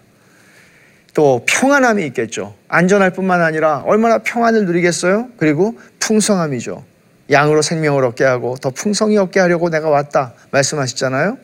또 1.13 1.46
평안함이 1.48 2.05
있겠죠. 2.08 2.55
안전할 2.67 3.12
뿐만 3.12 3.41
아니라 3.41 3.84
얼마나 3.86 4.17
평안을 4.17 4.65
누리겠어요? 4.65 5.29
그리고 5.38 5.77
풍성함이죠. 6.00 6.84
양으로 7.29 7.62
생명을 7.62 8.03
얻게 8.03 8.25
하고 8.25 8.58
더 8.58 8.70
풍성히 8.72 9.17
얻게 9.17 9.39
하려고 9.39 9.70
내가 9.70 9.89
왔다. 9.89 10.34
말씀하셨잖아요. 10.51 11.38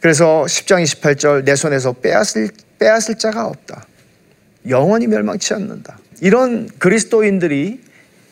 그래서 0.00 0.44
10장 0.48 0.82
28절 0.82 1.44
내 1.44 1.54
손에서 1.54 1.92
빼앗을, 1.92 2.48
빼앗을 2.80 3.18
자가 3.18 3.46
없다. 3.46 3.86
영원히 4.68 5.06
멸망치 5.06 5.54
않는다. 5.54 5.98
이런 6.20 6.68
그리스도인들이 6.78 7.80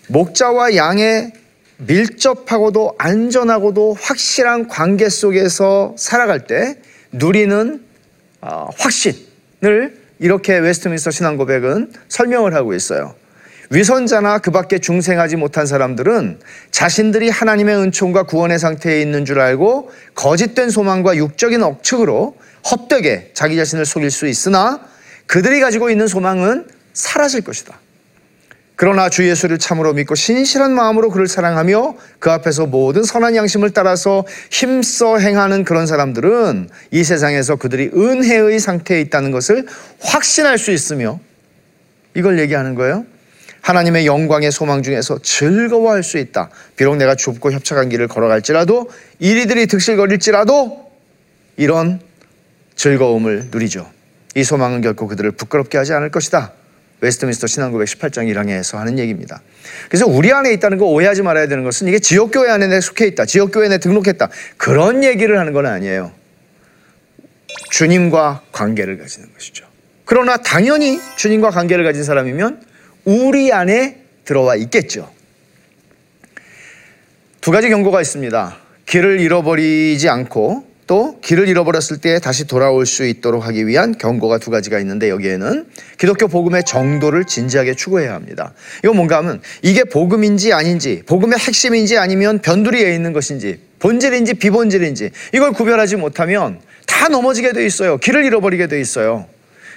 목자와 0.09 0.77
양의 0.77 1.33
밀접하고도 1.79 2.95
안전하고도 2.99 3.95
확실한 4.01 4.69
관계 4.69 5.09
속에서 5.09 5.95
살아갈 5.99 6.47
때 6.47 6.79
누리는 7.13 7.83
어, 8.41 8.69
확신을 8.77 10.01
이렇게 10.19 10.59
웨스트민스터 10.59 11.11
신앙 11.11 11.37
고백은 11.37 11.93
설명을 12.09 12.55
하고 12.55 12.75
있어요. 12.75 13.15
위선자나 13.71 14.39
그 14.39 14.51
밖에 14.51 14.79
중생하지 14.79 15.37
못한 15.37 15.67
사람들은 15.67 16.41
자신들이 16.71 17.31
하나님의 17.31 17.77
은총과 17.77 18.25
구원의 18.25 18.59
상태에 18.59 19.01
있는 19.01 19.25
줄 19.25 19.41
알고 19.41 19.91
거짓된 20.15 20.69
소망과 20.71 21.17
육적인 21.17 21.63
억측으로 21.63 22.37
헛되게 22.71 23.31
자기 23.33 23.57
자신을 23.57 23.87
속일 23.87 24.11
수 24.11 24.27
있으나 24.27 24.81
그들이 25.27 25.61
가지고 25.61 25.91
있는 25.91 26.07
소망은 26.07 26.67
사라질 26.93 27.43
것이다. 27.43 27.79
그러나 28.75 29.09
주 29.09 29.29
예수를 29.29 29.59
참으로 29.59 29.93
믿고 29.93 30.15
신실한 30.15 30.73
마음으로 30.73 31.11
그를 31.11 31.29
사랑하며 31.29 31.95
그 32.19 32.31
앞에서 32.31 32.67
모든 32.67 33.05
선한 33.05 33.37
양심을 33.37 33.71
따라서 33.71 34.25
힘써 34.51 35.19
행하는 35.19 35.65
그런 35.65 35.87
사람들은 35.87 36.69
이 36.91 37.05
세상에서 37.05 37.57
그들이 37.57 37.91
은혜의 37.95 38.59
상태에 38.59 39.01
있다는 39.03 39.31
것을 39.31 39.67
확신할 40.01 40.59
수 40.59 40.73
있으며 40.73 41.21
이걸 42.17 42.41
얘기하는 42.41 42.75
거예요. 42.75 43.05
하나님의 43.61 44.07
영광의 44.07 44.51
소망 44.51 44.83
중에서 44.83 45.21
즐거워할 45.23 46.03
수 46.03 46.19
있다. 46.19 46.51
비록 46.75 46.97
내가 46.97 47.15
좁고 47.15 47.53
협착한 47.53 47.89
길을 47.89 48.09
걸어갈지라도 48.09 48.91
이리들이 49.21 49.69
득실거릴지라도 49.69 50.91
이런 51.57 52.01
즐거움을 52.75 53.51
누리죠. 53.53 53.89
이 54.35 54.43
소망은 54.43 54.81
결코 54.81 55.07
그들을 55.07 55.31
부끄럽게 55.33 55.79
하지 55.79 55.93
않을 55.93 56.11
것이다. 56.11 56.53
웨스트민스터 57.03 57.49
신앙고백 57.49 57.89
18장 57.89 58.33
1항에서 58.33 58.79
하는 58.79 58.99
얘기입니다. 58.99 59.43
그래서 59.89 60.07
우리 60.07 60.33
안에 60.33 60.53
있다는 60.53 60.79
거 60.79 60.87
오해하지 60.87 61.23
말아야 61.23 61.49
되는 61.49 61.65
것은 61.65 61.89
이게 61.89 61.99
지역교회 61.99 62.49
안에 62.49 62.69
내 62.69 62.81
속해 62.81 63.07
있다. 63.09 63.27
지역교회에 63.27 63.69
내 63.69 63.79
등록했다. 63.79 64.29
그런 64.57 65.03
얘기를 65.03 65.39
하는 65.39 65.53
건 65.53 65.67
아니에요. 65.67 66.13
주님과 67.71 68.43
관계를 68.53 68.99
가지는 68.99 69.33
것이죠. 69.35 69.67
그러나 70.05 70.37
당연히 70.37 71.01
주님과 71.17 71.51
관계를 71.51 71.85
가진 71.85 72.05
사람이면 72.05 72.63
우리 73.05 73.53
안에 73.53 74.01
들어와 74.25 74.55
있겠죠. 74.57 75.13
두 77.41 77.51
가지 77.51 77.69
경고가 77.69 78.01
있습니다. 78.01 78.57
길을 78.87 79.19
잃어버리지 79.19 80.09
않고 80.09 80.72
또 80.87 81.21
길을 81.21 81.49
잃어버렸을 81.49 81.99
때 81.99 82.19
다시 82.19 82.47
돌아올 82.47 82.87
수 82.87 83.07
있도록 83.07 83.47
하기 83.47 83.67
위한 83.67 83.97
경고가 83.97 84.39
두 84.39 84.51
가지가 84.51 84.79
있는데 84.81 85.09
여기에는 85.11 85.67
기독교 85.99 86.29
복음의 86.29 86.65
정도를 86.65 87.25
진지하게 87.25 87.75
추구해야 87.75 88.15
합니다. 88.15 88.53
이건 88.83 88.97
뭔가 88.97 89.17
하면 89.19 89.41
이게 89.63 89.85
복음인지 89.85 90.53
아닌지, 90.53 91.03
복음의 91.07 91.39
핵심인지 91.39 91.99
아니면 91.99 92.41
변두리에 92.41 92.95
있는 92.95 93.13
것인지, 93.13 93.61
본질인지 93.79 94.35
비본질인지 94.35 95.11
이걸 95.35 95.53
구별하지 95.53 95.97
못하면 95.97 96.61
다 96.87 97.09
넘어지게 97.09 97.53
돼 97.53 97.65
있어요. 97.65 97.97
길을 97.99 98.25
잃어버리게 98.25 98.67
돼 98.67 98.81
있어요. 98.81 99.27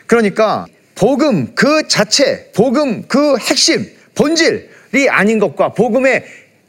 그러니까 0.08 0.66
복음 0.96 1.54
그 1.56 1.88
자체, 1.88 2.52
복음 2.56 3.08
그 3.08 3.38
핵심, 3.38 3.86
본질이 4.16 5.10
아닌 5.10 5.40
것과 5.40 5.74
복음의 5.74 6.26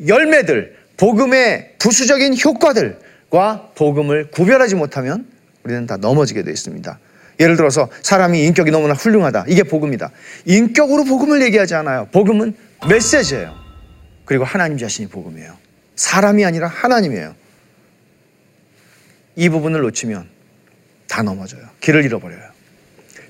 열매들, 0.06 0.76
복음의 0.96 1.72
부수적인 1.78 2.36
효과들 2.44 3.05
과 3.30 3.70
복음을 3.74 4.30
구별하지 4.30 4.74
못하면 4.76 5.26
우리는 5.64 5.86
다 5.86 5.96
넘어지게 5.96 6.42
되어 6.42 6.52
있습니다. 6.52 6.98
예를 7.40 7.56
들어서 7.56 7.88
사람이 8.02 8.44
인격이 8.44 8.70
너무나 8.70 8.94
훌륭하다. 8.94 9.46
이게 9.48 9.62
복음이다. 9.62 10.10
인격으로 10.46 11.04
복음을 11.04 11.42
얘기하지 11.42 11.74
않아요. 11.74 12.08
복음은 12.12 12.56
메시지예요. 12.88 13.54
그리고 14.24 14.44
하나님 14.44 14.78
자신이 14.78 15.08
복음이에요. 15.08 15.56
사람이 15.96 16.44
아니라 16.44 16.68
하나님이에요. 16.68 17.34
이 19.36 19.48
부분을 19.48 19.80
놓치면 19.82 20.28
다 21.08 21.22
넘어져요. 21.22 21.62
길을 21.80 22.04
잃어버려요. 22.04 22.56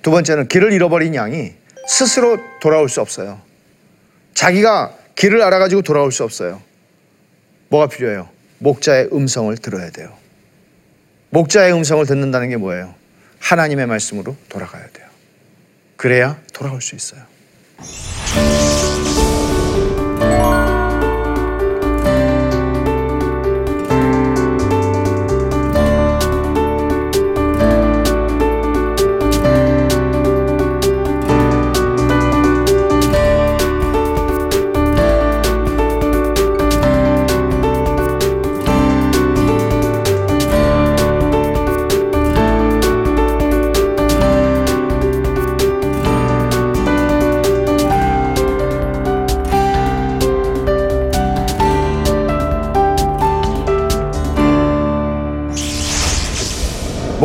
두 0.02 0.10
번째는 0.10 0.48
길을 0.48 0.72
잃어버린 0.72 1.14
양이 1.14 1.54
스스로 1.88 2.38
돌아올 2.60 2.88
수 2.88 3.00
없어요. 3.00 3.40
자기가 4.34 4.96
길을 5.16 5.42
알아가지고 5.42 5.82
돌아올 5.82 6.12
수 6.12 6.22
없어요. 6.22 6.62
뭐가 7.68 7.88
필요해요? 7.88 8.28
목자의 8.58 9.08
음성을 9.12 9.56
들어야 9.58 9.90
돼요. 9.90 10.16
목자의 11.30 11.72
음성을 11.72 12.04
듣는다는 12.06 12.48
게 12.48 12.56
뭐예요? 12.56 12.94
하나님의 13.40 13.86
말씀으로 13.86 14.36
돌아가야 14.48 14.88
돼요. 14.92 15.06
그래야 15.96 16.40
돌아올 16.52 16.80
수 16.80 16.94
있어요. 16.94 17.22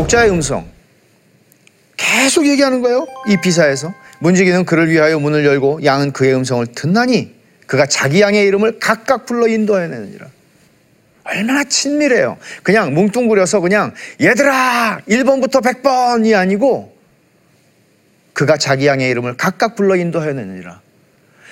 목자의 0.01 0.31
음성 0.31 0.67
계속 1.95 2.47
얘기하는 2.47 2.81
거예요. 2.81 3.05
이 3.27 3.37
비사에서 3.37 3.93
문지기는 4.19 4.65
그를 4.65 4.89
위하여 4.89 5.19
문을 5.19 5.45
열고 5.45 5.83
양은 5.83 6.11
그의 6.11 6.33
음성을 6.35 6.65
듣나니 6.67 7.35
그가 7.67 7.85
자기 7.85 8.21
양의 8.21 8.45
이름을 8.47 8.79
각각 8.79 9.25
불러 9.25 9.47
인도해내느니라. 9.47 10.27
얼마나 11.23 11.63
친밀해요. 11.63 12.37
그냥 12.63 12.93
뭉뚱그려서 12.95 13.59
그냥 13.59 13.93
얘들아 14.19 15.01
1번부터 15.07 15.63
100번이 15.63 16.35
아니고 16.35 16.97
그가 18.33 18.57
자기 18.57 18.87
양의 18.87 19.09
이름을 19.11 19.37
각각 19.37 19.75
불러 19.75 19.95
인도해내느니라. 19.95 20.81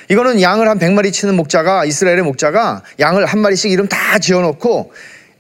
이거는 0.10 0.42
양을 0.42 0.68
한 0.68 0.80
100마리 0.80 1.14
치는 1.14 1.36
목자가 1.36 1.86
이스라엘의 1.86 2.24
목자가 2.24 2.82
양을 3.00 3.28
한 3.28 3.40
마리씩 3.40 3.72
이름 3.72 3.88
다 3.88 4.18
지어놓고 4.18 4.92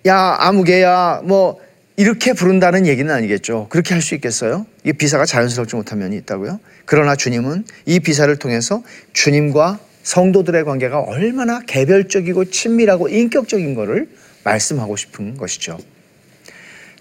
야 0.05 0.37
아무개야 0.39 1.21
뭐 1.23 1.59
이렇게 1.99 2.31
부른다는 2.31 2.87
얘기는 2.87 3.13
아니겠죠. 3.13 3.67
그렇게 3.67 3.93
할 3.93 4.01
수 4.01 4.15
있겠어요? 4.15 4.65
이 4.85 4.93
비사가 4.93 5.25
자연스럽지 5.25 5.75
못한 5.75 5.99
면이 5.99 6.15
있다고요. 6.15 6.61
그러나 6.85 7.17
주님은 7.17 7.65
이 7.85 7.99
비사를 7.99 8.33
통해서 8.37 8.81
주님과 9.11 9.79
성도들의 10.03 10.63
관계가 10.63 11.01
얼마나 11.01 11.59
개별적이고 11.59 12.45
친밀하고 12.45 13.09
인격적인 13.09 13.75
것을 13.75 14.07
말씀하고 14.45 14.95
싶은 14.95 15.35
것이죠. 15.35 15.77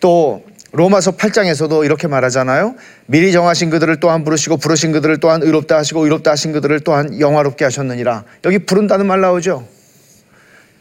또 0.01 0.45
로마서 0.73 1.17
8장에서도 1.17 1.85
이렇게 1.85 2.09
말하잖아요. 2.09 2.75
미리 3.07 3.31
정하신 3.31 3.71
그들을 3.71 4.01
또한 4.01 4.25
부르시고 4.25 4.57
부르신 4.57 4.91
그들을 4.91 5.21
또한 5.21 5.45
의롭다 5.45 5.77
하시고 5.77 6.03
의롭다 6.03 6.33
하신 6.33 6.51
그들을 6.51 6.81
또한 6.81 7.21
영화롭게 7.21 7.65
하셨느니라. 7.65 8.25
여기 8.47 8.59
부른다는 8.59 9.07
말 9.07 9.21
나오죠. 9.21 9.65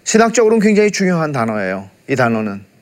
신학적으로는 0.06 0.66
굉장히 0.66 0.90
중요한 0.90 1.32
단어예요. 1.32 1.92
이 2.10 2.16
단어는 2.16 2.77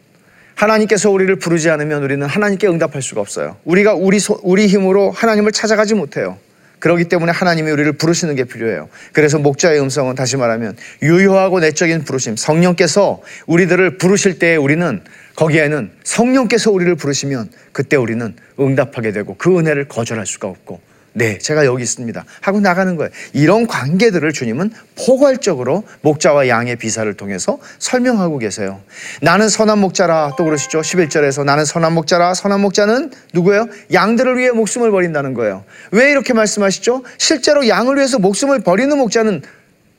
하나님께서 0.56 1.10
우리를 1.12 1.36
부르지 1.38 1.70
않으면 1.70 2.04
우리는 2.04 2.26
하나님께 2.26 2.68
응답할 2.68 3.02
수가 3.02 3.22
없어요. 3.22 3.58
우리가 3.66 3.94
우리 3.94 4.20
소, 4.20 4.40
우리 4.44 4.68
힘으로 4.68 5.12
하나님을 5.12 5.52
찾아가지 5.52 5.94
못해요. 5.94 6.38
그렇기 6.80 7.06
때문에 7.06 7.32
하나님이 7.32 7.72
우리를 7.72 7.94
부르시는 7.94 8.36
게 8.36 8.44
필요해요. 8.44 8.90
그래서 9.12 9.40
목자의 9.40 9.80
음성은 9.82 10.16
다시 10.16 10.38
말하면 10.38 10.78
유효하고 11.02 11.60
내적인 11.60 12.04
부르심. 12.04 12.36
성령께서 12.36 13.22
우리들을 13.48 13.98
부르실 13.98 14.40
때 14.40 14.56
우리는 14.56 15.02
거기에는 15.36 15.92
성령께서 16.04 16.72
우리를 16.72 16.94
부르시면 16.96 17.50
그때 17.72 17.96
우리는 17.96 18.36
응답하게 18.60 19.12
되고 19.12 19.36
그 19.38 19.58
은혜를 19.58 19.88
거절할 19.88 20.26
수가 20.26 20.48
없고 20.48 20.80
네, 21.18 21.38
제가 21.38 21.66
여기 21.66 21.82
있습니다. 21.82 22.26
하고 22.42 22.60
나가는 22.60 22.94
거예요. 22.98 23.10
이런 23.32 23.68
관계들을 23.68 24.34
주님은 24.34 24.72
포괄적으로 25.06 25.86
목자와 26.02 26.50
양의 26.50 26.76
비사를 26.76 27.12
통해서 27.14 27.58
설명하고 27.80 28.38
계세요. 28.38 28.82
나는 29.22 29.48
선한 29.48 29.80
목자라 29.80 30.34
또 30.38 30.44
그러시죠. 30.44 30.82
11절에서 30.82 31.46
나는 31.46 31.64
선한 31.64 31.94
목자라 31.94 32.34
선한 32.34 32.60
목자는 32.60 33.12
누구예요? 33.34 33.68
양들을 33.94 34.38
위해 34.38 34.52
목숨을 34.52 34.92
버린다는 34.92 35.34
거예요. 35.36 35.64
왜 35.92 36.12
이렇게 36.12 36.34
말씀하시죠? 36.34 37.04
실제로 37.18 37.66
양을 37.70 37.96
위해서 37.96 38.20
목숨을 38.20 38.60
버리는 38.60 38.96
목자는 38.98 39.42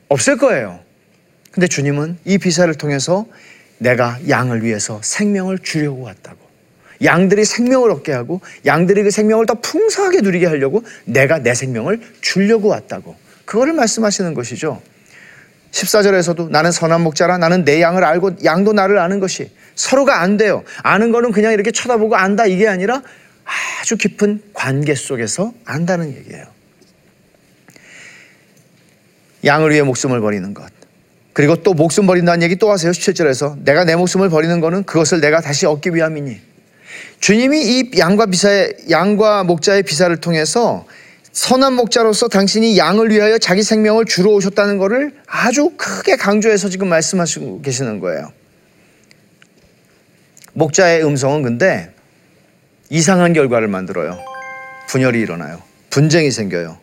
없을 0.09 0.37
거예요. 0.37 0.79
근데 1.51 1.65
주님은 1.65 2.19
이 2.25 2.37
비사를 2.37 2.71
통해서 2.75 3.25
내가 3.79 4.19
양을 4.29 4.63
위해서 4.63 4.99
생명을 5.01 5.57
주려고 5.63 6.03
왔다고. 6.03 6.46
양들이 7.03 7.45
생명을 7.45 7.91
얻게 7.91 8.11
하고 8.11 8.41
양들이 8.65 9.03
그 9.03 9.11
생명을 9.11 9.45
더 9.45 9.55
풍성하게 9.55 10.21
누리게 10.21 10.45
하려고 10.45 10.83
내가 11.05 11.39
내 11.39 11.53
생명을 11.53 12.01
주려고 12.21 12.69
왔다고. 12.69 13.15
그거를 13.45 13.73
말씀하시는 13.73 14.33
것이죠. 14.33 14.81
14절에서도 15.71 16.49
나는 16.49 16.71
선한 16.71 17.01
목자라 17.01 17.37
나는 17.37 17.63
내 17.65 17.81
양을 17.81 18.03
알고 18.03 18.37
양도 18.43 18.73
나를 18.73 18.99
아는 18.99 19.19
것이 19.19 19.51
서로가 19.75 20.21
안 20.21 20.37
돼요. 20.37 20.63
아는 20.81 21.11
거는 21.11 21.31
그냥 21.31 21.53
이렇게 21.53 21.71
쳐다보고 21.71 22.15
안다 22.15 22.45
이게 22.45 22.67
아니라 22.67 23.01
아주 23.81 23.97
깊은 23.97 24.41
관계 24.53 24.95
속에서 24.95 25.53
안다는 25.65 26.15
얘기예요. 26.15 26.45
양을 29.45 29.71
위해 29.71 29.81
목숨을 29.83 30.19
버리는 30.19 30.53
것. 30.53 30.65
그리고 31.33 31.55
또 31.57 31.73
목숨 31.73 32.07
버린다는 32.07 32.41
얘기 32.41 32.55
또 32.55 32.71
하세요. 32.71 32.91
17절에서 32.91 33.63
내가 33.63 33.85
내 33.85 33.95
목숨을 33.95 34.29
버리는 34.29 34.59
거는 34.59 34.83
그것을 34.83 35.21
내가 35.21 35.39
다시 35.39 35.67
얻기 35.67 35.93
위함이니 35.93 36.41
주님이 37.19 37.61
이 37.61 37.91
양과 37.97 38.27
비사의 38.27 38.73
양과 38.89 39.43
목자의 39.43 39.83
비사를 39.83 40.15
통해서 40.17 40.85
선한 41.31 41.73
목자로서 41.73 42.29
당신이 42.29 42.77
양을 42.77 43.11
위하여 43.11 43.37
자기 43.37 43.61
생명을 43.61 44.05
주러 44.05 44.31
오셨다는 44.31 44.77
것을 44.77 45.13
아주 45.27 45.71
크게 45.77 46.15
강조해서 46.15 46.69
지금 46.69 46.89
말씀하시고 46.89 47.61
계시는 47.61 47.99
거예요. 47.99 48.31
목자의 50.53 51.05
음성은 51.05 51.43
근데 51.43 51.93
이상한 52.89 53.33
결과를 53.33 53.67
만들어요. 53.67 54.17
분열이 54.89 55.19
일어나요. 55.19 55.61
분쟁이 55.91 56.31
생겨요. 56.31 56.79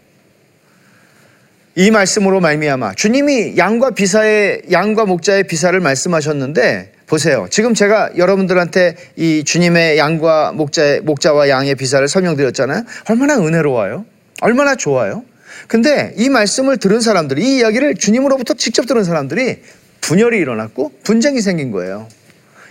이 1.77 1.91
말씀으로 1.91 2.39
말미암아 2.41 2.95
주님이 2.95 3.59
양과 3.59 3.91
비사의 3.91 4.63
양과 4.71 5.07
목자의 5.07 5.49
비사를 5.49 5.79
말씀하셨는데 5.81 6.94
보세요. 7.07 7.47
지금 7.51 7.75
제가 7.75 8.13
여러분들한테 8.17 8.97
이 9.17 9.45
주님의 9.45 9.99
양과 9.99 10.53
목자의 10.53 11.01
목자와 11.03 11.49
양의 11.49 11.75
비사를 11.75 12.07
설명드렸잖아요. 12.07 12.85
얼마나 13.11 13.39
은혜로워요. 13.39 14.07
얼마나 14.41 14.75
좋아요. 14.75 15.25
근데 15.69 16.13
이 16.17 16.29
말씀을 16.29 16.79
들은 16.79 17.01
사람들이 17.01 17.43
이 17.43 17.59
이야기를 17.59 17.97
주님으로부터 17.97 18.55
직접 18.55 18.87
들은 18.87 19.05
사람들이 19.05 19.63
분열이 20.01 20.39
일어났고 20.39 20.93
분쟁이 21.03 21.41
생긴 21.41 21.71
거예요. 21.71 22.09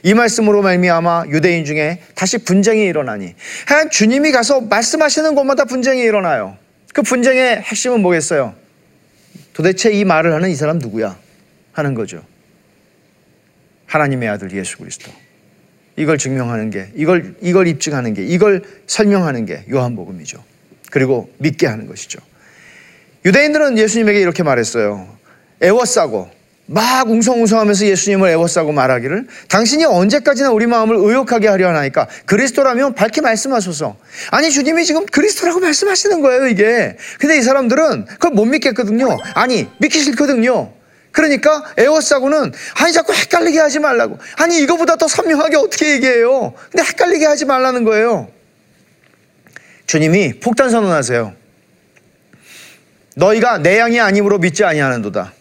이 0.03 0.13
말씀으로 0.13 0.61
말미암아 0.61 1.25
유대인 1.29 1.63
중에 1.63 1.99
다시 2.13 2.37
분쟁이 2.37 2.83
일어나니 2.83 3.35
하여간 3.67 3.89
주님이 3.89 4.31
가서 4.31 4.61
말씀하시는 4.61 5.33
곳마다 5.33 5.63
분쟁이 5.65 6.01
일어나요. 6.01 6.57
그 6.93 7.01
분쟁의 7.01 7.61
핵심은 7.61 8.01
뭐겠어요? 8.01 8.53
도대체 9.53 9.91
이 9.91 10.03
말을 10.03 10.33
하는 10.33 10.49
이 10.49 10.55
사람 10.55 10.77
누구야? 10.77 11.17
하는 11.71 11.93
거죠. 11.93 12.21
하나님의 13.93 14.27
아들 14.27 14.51
예수 14.53 14.79
그리스도. 14.79 15.11
이걸 15.95 16.17
증명하는 16.17 16.71
게 16.71 16.87
이걸 16.95 17.35
이걸 17.41 17.67
입증하는 17.67 18.15
게 18.15 18.23
이걸 18.25 18.63
설명하는 18.87 19.45
게 19.45 19.63
요한복음이죠. 19.71 20.43
그리고 20.89 21.31
믿게 21.37 21.67
하는 21.67 21.85
것이죠. 21.85 22.19
유대인들은 23.23 23.77
예수님에게 23.77 24.19
이렇게 24.19 24.41
말했어요. 24.41 25.07
애워싸고 25.61 26.27
막 26.65 27.07
웅성웅성하면서 27.07 27.85
예수님을 27.85 28.29
애워싸고 28.29 28.71
말하기를 28.71 29.27
당신이 29.49 29.85
언제까지나 29.85 30.49
우리 30.49 30.65
마음을 30.65 30.95
의욕하게 30.97 31.47
하려 31.47 31.67
하나니까 31.67 32.07
그리스도라면 32.25 32.95
밝게 32.95 33.21
말씀하소서. 33.21 33.95
아니 34.31 34.49
주님이 34.49 34.85
지금 34.85 35.05
그리스도라고 35.05 35.59
말씀하시는 35.59 36.19
거예요 36.21 36.47
이게. 36.47 36.97
근데 37.19 37.37
이 37.37 37.43
사람들은 37.43 38.05
그걸 38.05 38.31
못 38.31 38.45
믿겠거든요. 38.45 39.19
아니 39.35 39.67
믿기 39.77 39.99
싫거든요. 39.99 40.73
그러니까 41.13 41.63
애워싸고는 41.77 42.51
아니 42.75 42.91
자꾸 42.91 43.13
헷갈리게 43.13 43.59
하지 43.59 43.79
말라고. 43.79 44.17
아니 44.37 44.59
이거보다 44.59 44.97
더 44.97 45.07
선명하게 45.07 45.55
어떻게 45.57 45.91
얘기해요. 45.93 46.53
근데 46.71 46.83
헷갈리게 46.83 47.25
하지 47.25 47.45
말라는 47.45 47.85
거예요. 47.85 48.29
주님이 49.85 50.39
폭탄 50.39 50.69
선언하세요. 50.69 51.33
너희가 53.15 53.59
내 53.59 53.77
양이 53.77 53.99
아님으로 53.99 54.39
믿지 54.39 54.63
아니하는도다. 54.65 55.33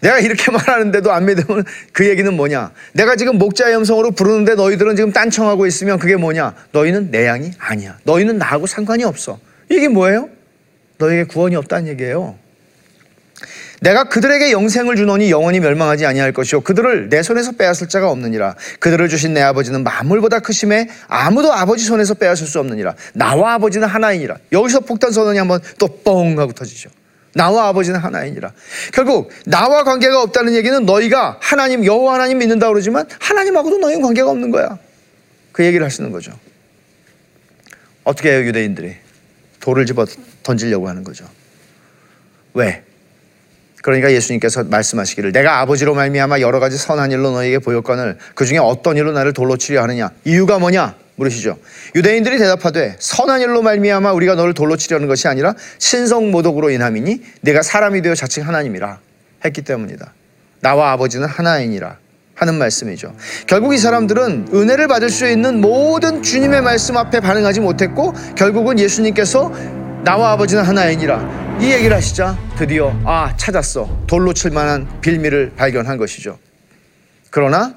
내가 0.00 0.18
이렇게 0.18 0.50
말하는데도 0.52 1.12
안 1.12 1.26
믿으면 1.26 1.64
그 1.92 2.08
얘기는 2.08 2.34
뭐냐? 2.34 2.72
내가 2.92 3.14
지금 3.14 3.38
목자의 3.38 3.76
음성으로 3.76 4.10
부르는데 4.10 4.56
너희들은 4.56 4.96
지금 4.96 5.12
딴청하고 5.12 5.66
있으면 5.66 6.00
그게 6.00 6.16
뭐냐? 6.16 6.54
너희는 6.72 7.12
내 7.12 7.26
양이 7.26 7.52
아니야. 7.58 7.98
너희는 8.02 8.36
나하고 8.38 8.66
상관이 8.66 9.04
없어. 9.04 9.38
이게 9.68 9.86
뭐예요? 9.86 10.28
너에게 10.98 11.24
구원이 11.24 11.54
없다는 11.54 11.86
얘기예요. 11.88 12.36
내가 13.80 14.04
그들에게 14.04 14.52
영생을 14.52 14.96
주노니 14.96 15.30
영원히 15.30 15.60
멸망하지 15.60 16.06
아니할 16.06 16.32
것이요. 16.32 16.62
그들을 16.62 17.08
내 17.08 17.22
손에서 17.22 17.52
빼앗을 17.52 17.88
자가 17.88 18.10
없느니라. 18.10 18.54
그들을 18.80 19.08
주신 19.08 19.34
내 19.34 19.42
아버지는 19.42 19.84
만물보다 19.84 20.40
크심에 20.40 20.88
아무도 21.08 21.52
아버지 21.52 21.84
손에서 21.84 22.14
빼앗을 22.14 22.46
수 22.46 22.58
없느니라. 22.60 22.94
나와 23.12 23.54
아버지는 23.54 23.86
하나이니라. 23.86 24.36
여기서 24.52 24.80
폭탄 24.80 25.12
선언이 25.12 25.38
한번 25.38 25.60
또 25.78 25.88
뻥 26.02 26.38
하고 26.38 26.52
터지죠. 26.52 26.88
나와 27.34 27.68
아버지는 27.68 28.00
하나이니라. 28.00 28.52
결국 28.94 29.30
나와 29.44 29.84
관계가 29.84 30.22
없다는 30.22 30.54
얘기는 30.54 30.86
너희가 30.86 31.36
하나님 31.40 31.84
여호와 31.84 32.14
하나님 32.14 32.38
믿는다 32.38 32.68
그러지만 32.68 33.06
하나님하고도 33.20 33.78
너희는 33.78 34.02
관계가 34.02 34.30
없는 34.30 34.50
거야. 34.50 34.78
그 35.52 35.64
얘기를 35.64 35.84
하시는 35.84 36.10
거죠. 36.12 36.32
어떻게 38.04 38.30
해요 38.30 38.46
유대인들이? 38.46 38.94
돌을 39.60 39.84
집어 39.84 40.06
던지려고 40.42 40.88
하는 40.88 41.02
거죠. 41.04 41.26
왜? 42.54 42.84
그러니까 43.86 44.10
예수님께서 44.10 44.64
말씀하시기를 44.64 45.30
내가 45.30 45.60
아버지로 45.60 45.94
말미암아 45.94 46.40
여러 46.40 46.58
가지 46.58 46.76
선한 46.76 47.12
일로 47.12 47.30
너에게 47.30 47.60
보였거늘 47.60 48.18
그 48.34 48.44
중에 48.44 48.58
어떤 48.58 48.96
일로 48.96 49.12
나를 49.12 49.32
돌로 49.32 49.56
치려 49.56 49.80
하느냐? 49.84 50.10
이유가 50.24 50.58
뭐냐? 50.58 50.96
물으시죠. 51.14 51.56
유대인들이 51.94 52.36
대답하되 52.38 52.96
선한 52.98 53.42
일로 53.42 53.62
말미암아 53.62 54.10
우리가 54.10 54.34
너를 54.34 54.54
돌로 54.54 54.76
치려는 54.76 55.06
것이 55.06 55.28
아니라 55.28 55.54
신성 55.78 56.32
모독으로 56.32 56.70
인함이니 56.70 57.22
내가 57.42 57.62
사람이 57.62 58.02
되어 58.02 58.16
자칭 58.16 58.44
하나님이라 58.48 58.98
했기 59.44 59.62
때문이다. 59.62 60.12
나와 60.62 60.90
아버지는 60.90 61.28
하나이니라 61.28 61.96
하는 62.34 62.54
말씀이죠. 62.56 63.14
결국 63.46 63.72
이 63.72 63.78
사람들은 63.78 64.48
은혜를 64.52 64.88
받을 64.88 65.10
수 65.10 65.28
있는 65.28 65.60
모든 65.60 66.24
주님의 66.24 66.60
말씀 66.60 66.96
앞에 66.96 67.20
반응하지 67.20 67.60
못했고 67.60 68.14
결국은 68.34 68.80
예수님께서 68.80 69.52
나와 70.02 70.32
아버지는 70.32 70.64
하나이니라 70.64 71.45
이 71.60 71.72
얘기를 71.72 71.96
하시자 71.96 72.38
드디어 72.58 72.92
아 73.04 73.34
찾았어. 73.36 74.04
돌로 74.06 74.34
칠 74.34 74.50
만한 74.50 75.00
빌미를 75.00 75.52
발견한 75.56 75.96
것이죠. 75.96 76.38
그러나 77.30 77.74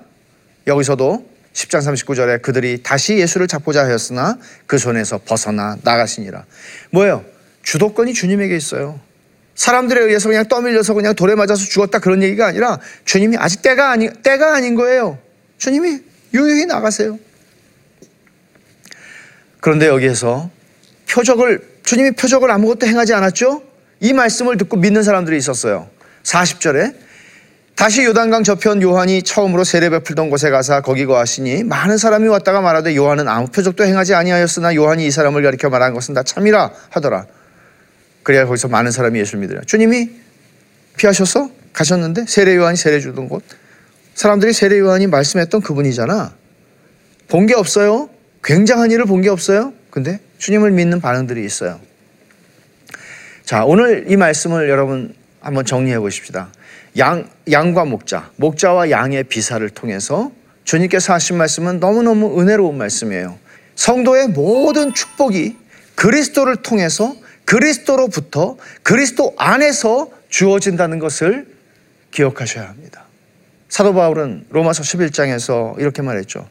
여기서도 0.67 1.25
10장 1.53 1.79
39절에 1.79 2.41
그들이 2.41 2.83
다시 2.83 3.17
예수를 3.17 3.47
잡고자 3.47 3.85
하였으나 3.85 4.37
그 4.67 4.77
손에서 4.77 5.19
벗어나 5.25 5.77
나가시니라. 5.83 6.45
뭐예요? 6.91 7.23
주도권이 7.63 8.13
주님에게 8.13 8.55
있어요. 8.55 8.99
사람들에 9.55 10.01
의해서 10.01 10.27
그냥 10.27 10.47
떠밀려서 10.47 10.93
그냥 10.93 11.15
돌에 11.15 11.35
맞아서 11.35 11.63
죽었다 11.65 11.99
그런 11.99 12.21
얘기가 12.21 12.47
아니라 12.47 12.79
주님이 13.05 13.37
아직 13.37 13.61
때가 13.61 13.91
아니 13.91 14.09
때가 14.09 14.55
아닌 14.55 14.75
거예요. 14.75 15.17
주님이 15.57 15.99
유유히 16.33 16.65
나가세요. 16.65 17.17
그런데 19.61 19.87
여기에서 19.87 20.49
표적을 21.09 21.79
주님이 21.83 22.11
표적을 22.11 22.51
아무것도 22.51 22.85
행하지 22.85 23.13
않았죠? 23.13 23.68
이 23.99 24.13
말씀을 24.13 24.57
듣고 24.57 24.77
믿는 24.77 25.03
사람들이 25.03 25.37
있었어요. 25.37 25.89
40절에 26.23 26.95
다시 27.75 28.03
요단강 28.03 28.43
저편 28.43 28.81
요한이 28.81 29.23
처음으로 29.23 29.63
세례 29.63 29.89
베풀던 29.89 30.29
곳에 30.29 30.49
가서 30.49 30.81
거기 30.81 31.05
거하시니 31.05 31.63
많은 31.63 31.97
사람이 31.97 32.27
왔다가 32.27 32.59
말하되 32.61 32.95
요한은 32.95 33.27
아무 33.27 33.47
표적도 33.47 33.85
행하지 33.85 34.13
아니하였으나 34.15 34.75
요한이 34.75 35.05
이 35.05 35.11
사람을 35.11 35.41
가리켜 35.43 35.69
말한 35.69 35.93
것은 35.93 36.13
다 36.13 36.23
참이라 36.23 36.71
하더라. 36.89 37.25
그래야 38.23 38.45
거기서 38.45 38.67
많은 38.67 38.91
사람이 38.91 39.17
예수를 39.19 39.39
믿으라. 39.41 39.61
주님이 39.65 40.09
피하셔서 40.97 41.49
가셨는데 41.71 42.25
세례 42.27 42.55
요한이 42.57 42.75
세례 42.75 42.99
주던 42.99 43.29
곳 43.29 43.43
사람들이 44.13 44.51
세례 44.53 44.77
요한이 44.79 45.07
말씀했던 45.07 45.61
그분이잖아. 45.61 46.33
본 47.29 47.45
게 47.47 47.53
없어요. 47.53 48.09
굉장한 48.43 48.91
일을 48.91 49.05
본 49.05 49.21
게 49.21 49.29
없어요. 49.29 49.71
근데 49.89 50.19
주님을 50.37 50.71
믿는 50.71 50.99
반응들이 50.99 51.45
있어요. 51.45 51.79
자, 53.49 53.65
오늘 53.65 54.05
이 54.11 54.15
말씀을 54.15 54.69
여러분 54.69 55.15
한번 55.41 55.65
정리해 55.65 55.97
보십시다. 55.97 56.49
양, 56.99 57.27
양과 57.49 57.85
목자, 57.85 58.29
목자와 58.35 58.91
양의 58.91 59.23
비사를 59.23 59.67
통해서 59.71 60.31
주님께서 60.65 61.13
하신 61.13 61.35
말씀은 61.37 61.79
너무너무 61.79 62.39
은혜로운 62.39 62.77
말씀이에요. 62.77 63.39
성도의 63.73 64.27
모든 64.27 64.93
축복이 64.93 65.57
그리스도를 65.95 66.57
통해서 66.57 67.15
그리스도로부터 67.45 68.55
그리스도 68.83 69.33
안에서 69.39 70.11
주어진다는 70.29 70.99
것을 70.99 71.47
기억하셔야 72.11 72.69
합니다. 72.69 73.05
사도 73.67 73.95
바울은 73.95 74.45
로마서 74.51 74.83
11장에서 74.83 75.79
이렇게 75.79 76.03
말했죠. 76.03 76.47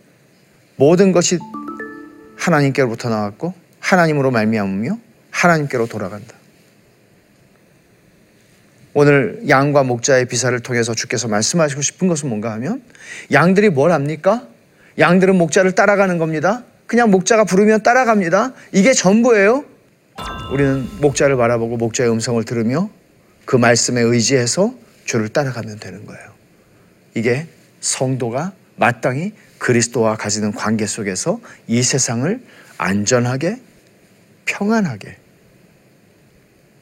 모든 0.75 1.13
것이 1.13 1.39
하나님께로부터 2.37 3.09
나왔고 3.09 3.55
하나님으로 3.79 4.33
말미암으며 4.33 4.99
하나님께로 5.31 5.87
돌아간다. 5.87 6.38
오늘 9.01 9.45
양과 9.49 9.85
목자의 9.85 10.25
비사를 10.25 10.59
통해서 10.59 10.93
주께서 10.93 11.29
말씀하시고 11.29 11.83
싶은 11.83 12.09
것은 12.09 12.29
뭔가 12.29 12.51
하면 12.55 12.83
양들이 13.31 13.71
뭘 13.71 13.93
합니까? 13.93 14.49
양들은 14.99 15.37
목자를 15.37 15.71
따라가는 15.71 16.19
겁니다. 16.19 16.65
그냥 16.89 17.13
목자가 17.13 17.45
부르면 17.45 17.85
따라갑니다. 17.85 18.55
이게 18.73 18.93
전부예요. 18.93 19.65
우리는 20.53 20.89
목자를 21.01 21.37
바라보고 21.37 21.77
목자의 21.77 22.11
음성을 22.11 22.43
들으며 22.43 22.91
그 23.45 23.55
말씀에 23.55 24.01
의지해서 24.01 24.75
주를 25.05 25.29
따라가면 25.29 25.79
되는 25.79 26.05
거예요. 26.05 26.33
이게 27.15 27.47
성도가 27.81 28.51
마땅히 28.75 29.33
그리스도와 29.59 30.17
가지는 30.17 30.51
관계 30.51 30.87
속에서 30.87 31.39
이 31.69 31.85
세상을 31.85 32.41
안전하게 32.79 33.61
평안하게 34.45 35.17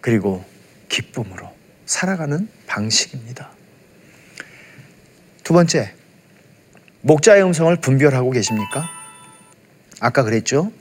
그리고 0.01 0.43
기쁨으로 0.89 1.56
살아가는 1.87 2.49
방식입니다. 2.67 3.51
두 5.43 5.55
번째, 5.55 5.93
목자의 7.03 7.43
음성을 7.45 7.75
분별하고 7.77 8.33
계십니까? 8.33 8.85
아까 10.01 10.25
그랬죠? 10.25 10.73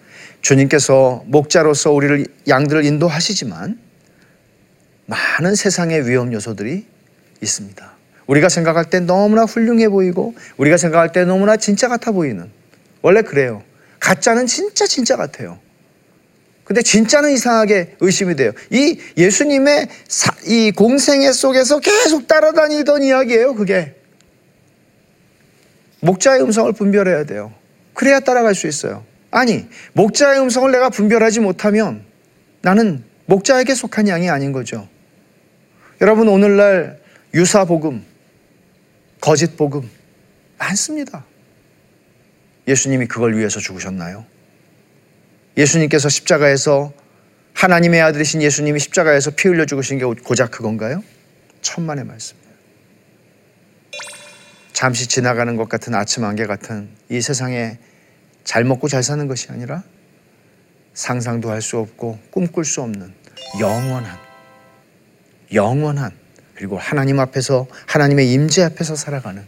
주님께서 0.41 1.24
목자로서 1.28 1.91
우리를 1.91 2.26
양들을 2.48 2.84
인도하시지만 2.84 3.80
많은 5.06 5.56
세상의 5.56 6.08
위험 6.10 6.34
요소들이 6.34 6.86
있습니다. 7.41 7.91
우리가 8.26 8.50
생각할 8.50 8.89
때 8.89 9.00
너무나 9.00 9.44
훌륭해 9.44 9.88
보이고 9.89 10.34
우리가 10.58 10.78
생각할 10.78 11.12
때 11.12 11.26
너무나 11.26 11.58
진짜 11.58 11.88
같아 11.88 12.12
보이는 12.12 12.50
원래 13.04 13.22
그래요. 13.22 13.63
가짜는 14.00 14.48
진짜 14.48 14.88
진짜 14.88 15.15
같아요. 15.15 15.60
근데 16.65 16.82
진짜는 16.82 17.32
이상하게 17.32 17.95
의심이 17.99 18.36
돼요. 18.36 18.51
이 18.71 18.99
예수님의 19.15 19.88
사, 20.08 20.36
이 20.45 20.71
공생애 20.71 21.32
속에서 21.32 21.80
계속 21.80 22.28
따라다니던 22.28 23.04
이야기예요, 23.04 23.54
그게. 23.54 23.95
목자의 26.01 26.41
음성을 26.41 26.71
분별해야 26.73 27.23
돼요. 27.25 27.54
그래야 27.93 28.19
따라갈 28.19 28.56
수 28.56 28.67
있어요. 28.67 29.06
아니, 29.30 29.67
목자의 29.93 30.39
음성을 30.41 30.71
내가 30.71 30.89
분별하지 30.89 31.39
못하면 31.39 32.04
나는 32.62 33.04
목자에게 33.28 33.75
속한 33.75 34.08
양이 34.08 34.30
아닌 34.30 34.51
거죠. 34.51 34.88
여러분 36.01 36.28
오늘날 36.28 36.99
유사 37.34 37.63
복음, 37.65 38.04
거짓 39.21 39.56
복음 39.56 39.89
많습니다. 40.58 41.25
예수님이 42.67 43.06
그걸 43.06 43.38
위해서 43.38 43.60
죽으셨나요? 43.60 44.25
예수님께서 45.58 46.10
십자가에서 46.10 46.94
하나님의 47.54 48.02
아들이신 48.02 48.41
예수님이 48.41 48.80
십자가에서 48.80 49.32
피 49.32 49.48
흘려 49.48 49.65
죽으신 49.65 49.98
게 49.98 50.06
고작 50.06 50.52
그건가요? 50.52 51.02
천만의 51.62 52.04
말씀이에요. 52.04 52.46
잠시 54.74 55.08
지나가는 55.08 55.56
것 55.56 55.70
같은 55.70 55.96
아침 55.96 56.26
안개 56.26 56.46
같은 56.46 56.89
이 57.10 57.22
세상에 57.22 57.78
잘 58.44 58.65
먹고 58.65 58.89
잘 58.89 59.02
사는 59.04 59.26
것이 59.28 59.48
아니라 59.50 59.84
상상도 60.94 61.50
할 61.50 61.62
수 61.62 61.78
없고 61.78 62.20
꿈꿀 62.32 62.65
수 62.65 62.82
없는 62.82 63.13
영원한 63.60 64.18
영원한 65.54 66.12
그리고 66.56 66.78
하나님 66.78 67.20
앞에서 67.20 67.68
하나님의 67.88 68.32
임재 68.32 68.63
앞에서 68.63 68.96
살아가는 68.96 69.46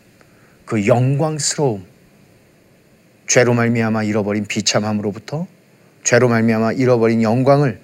그 0.66 0.88
영광스러움 0.88 1.86
죄로 3.28 3.54
말미암아 3.54 4.04
잃어버린 4.04 4.46
비참함으로부터 4.46 5.48
죄로 6.08 6.30
말미암아 6.30 6.72
잃어버린 6.72 7.22
영광을 7.22 7.82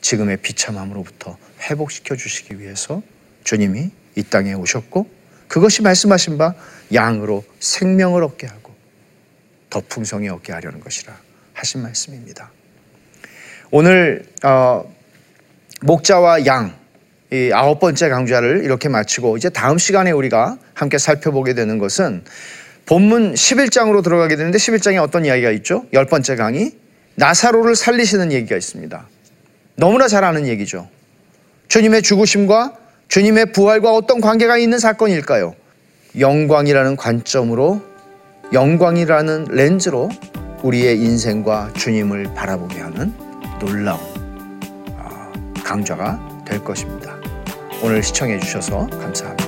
지금의 0.00 0.38
비참함으로부터 0.38 1.38
회복시켜 1.60 2.16
주시기 2.16 2.58
위해서 2.58 3.00
주님이 3.44 3.92
이 4.16 4.22
땅에 4.24 4.54
오셨고 4.54 5.08
그것이 5.46 5.82
말씀하신 5.82 6.36
바 6.36 6.54
양으로 6.92 7.44
생명을 7.60 8.24
얻게 8.24 8.48
하고 8.48 8.74
더 9.70 9.80
풍성히 9.88 10.28
얻게 10.28 10.52
하려는 10.52 10.80
것이라 10.80 11.16
하신 11.52 11.82
말씀입니다. 11.82 12.50
오늘 13.70 14.24
어, 14.42 14.92
목자와 15.82 16.44
양, 16.46 16.76
이 17.32 17.52
아홉 17.54 17.78
번째 17.78 18.08
강좌를 18.08 18.64
이렇게 18.64 18.88
마치고 18.88 19.36
이제 19.36 19.48
다음 19.48 19.78
시간에 19.78 20.10
우리가 20.10 20.58
함께 20.74 20.98
살펴보게 20.98 21.54
되는 21.54 21.78
것은 21.78 22.24
본문 22.86 23.34
11장으로 23.34 24.02
들어가게 24.02 24.34
되는데 24.34 24.58
11장에 24.58 25.00
어떤 25.00 25.24
이야기가 25.24 25.52
있죠? 25.52 25.86
열 25.92 26.06
번째 26.06 26.34
강의 26.34 26.72
나사로를 27.18 27.74
살리시는 27.74 28.30
얘기가 28.30 28.56
있습니다. 28.56 29.06
너무나 29.74 30.06
잘 30.06 30.22
아는 30.22 30.46
얘기죠. 30.46 30.88
주님의 31.66 32.02
죽으심과 32.02 32.74
주님의 33.08 33.52
부활과 33.52 33.92
어떤 33.92 34.20
관계가 34.20 34.56
있는 34.56 34.78
사건일까요? 34.78 35.54
영광이라는 36.18 36.96
관점으로 36.96 37.82
영광이라는 38.52 39.46
렌즈로 39.50 40.08
우리의 40.62 40.98
인생과 40.98 41.72
주님을 41.74 42.34
바라보게 42.34 42.80
하는 42.80 43.12
놀라운 43.58 44.00
아, 44.96 45.32
강좌가 45.64 46.44
될 46.46 46.62
것입니다. 46.62 47.16
오늘 47.82 48.02
시청해 48.02 48.38
주셔서 48.38 48.86
감사합니다. 48.86 49.47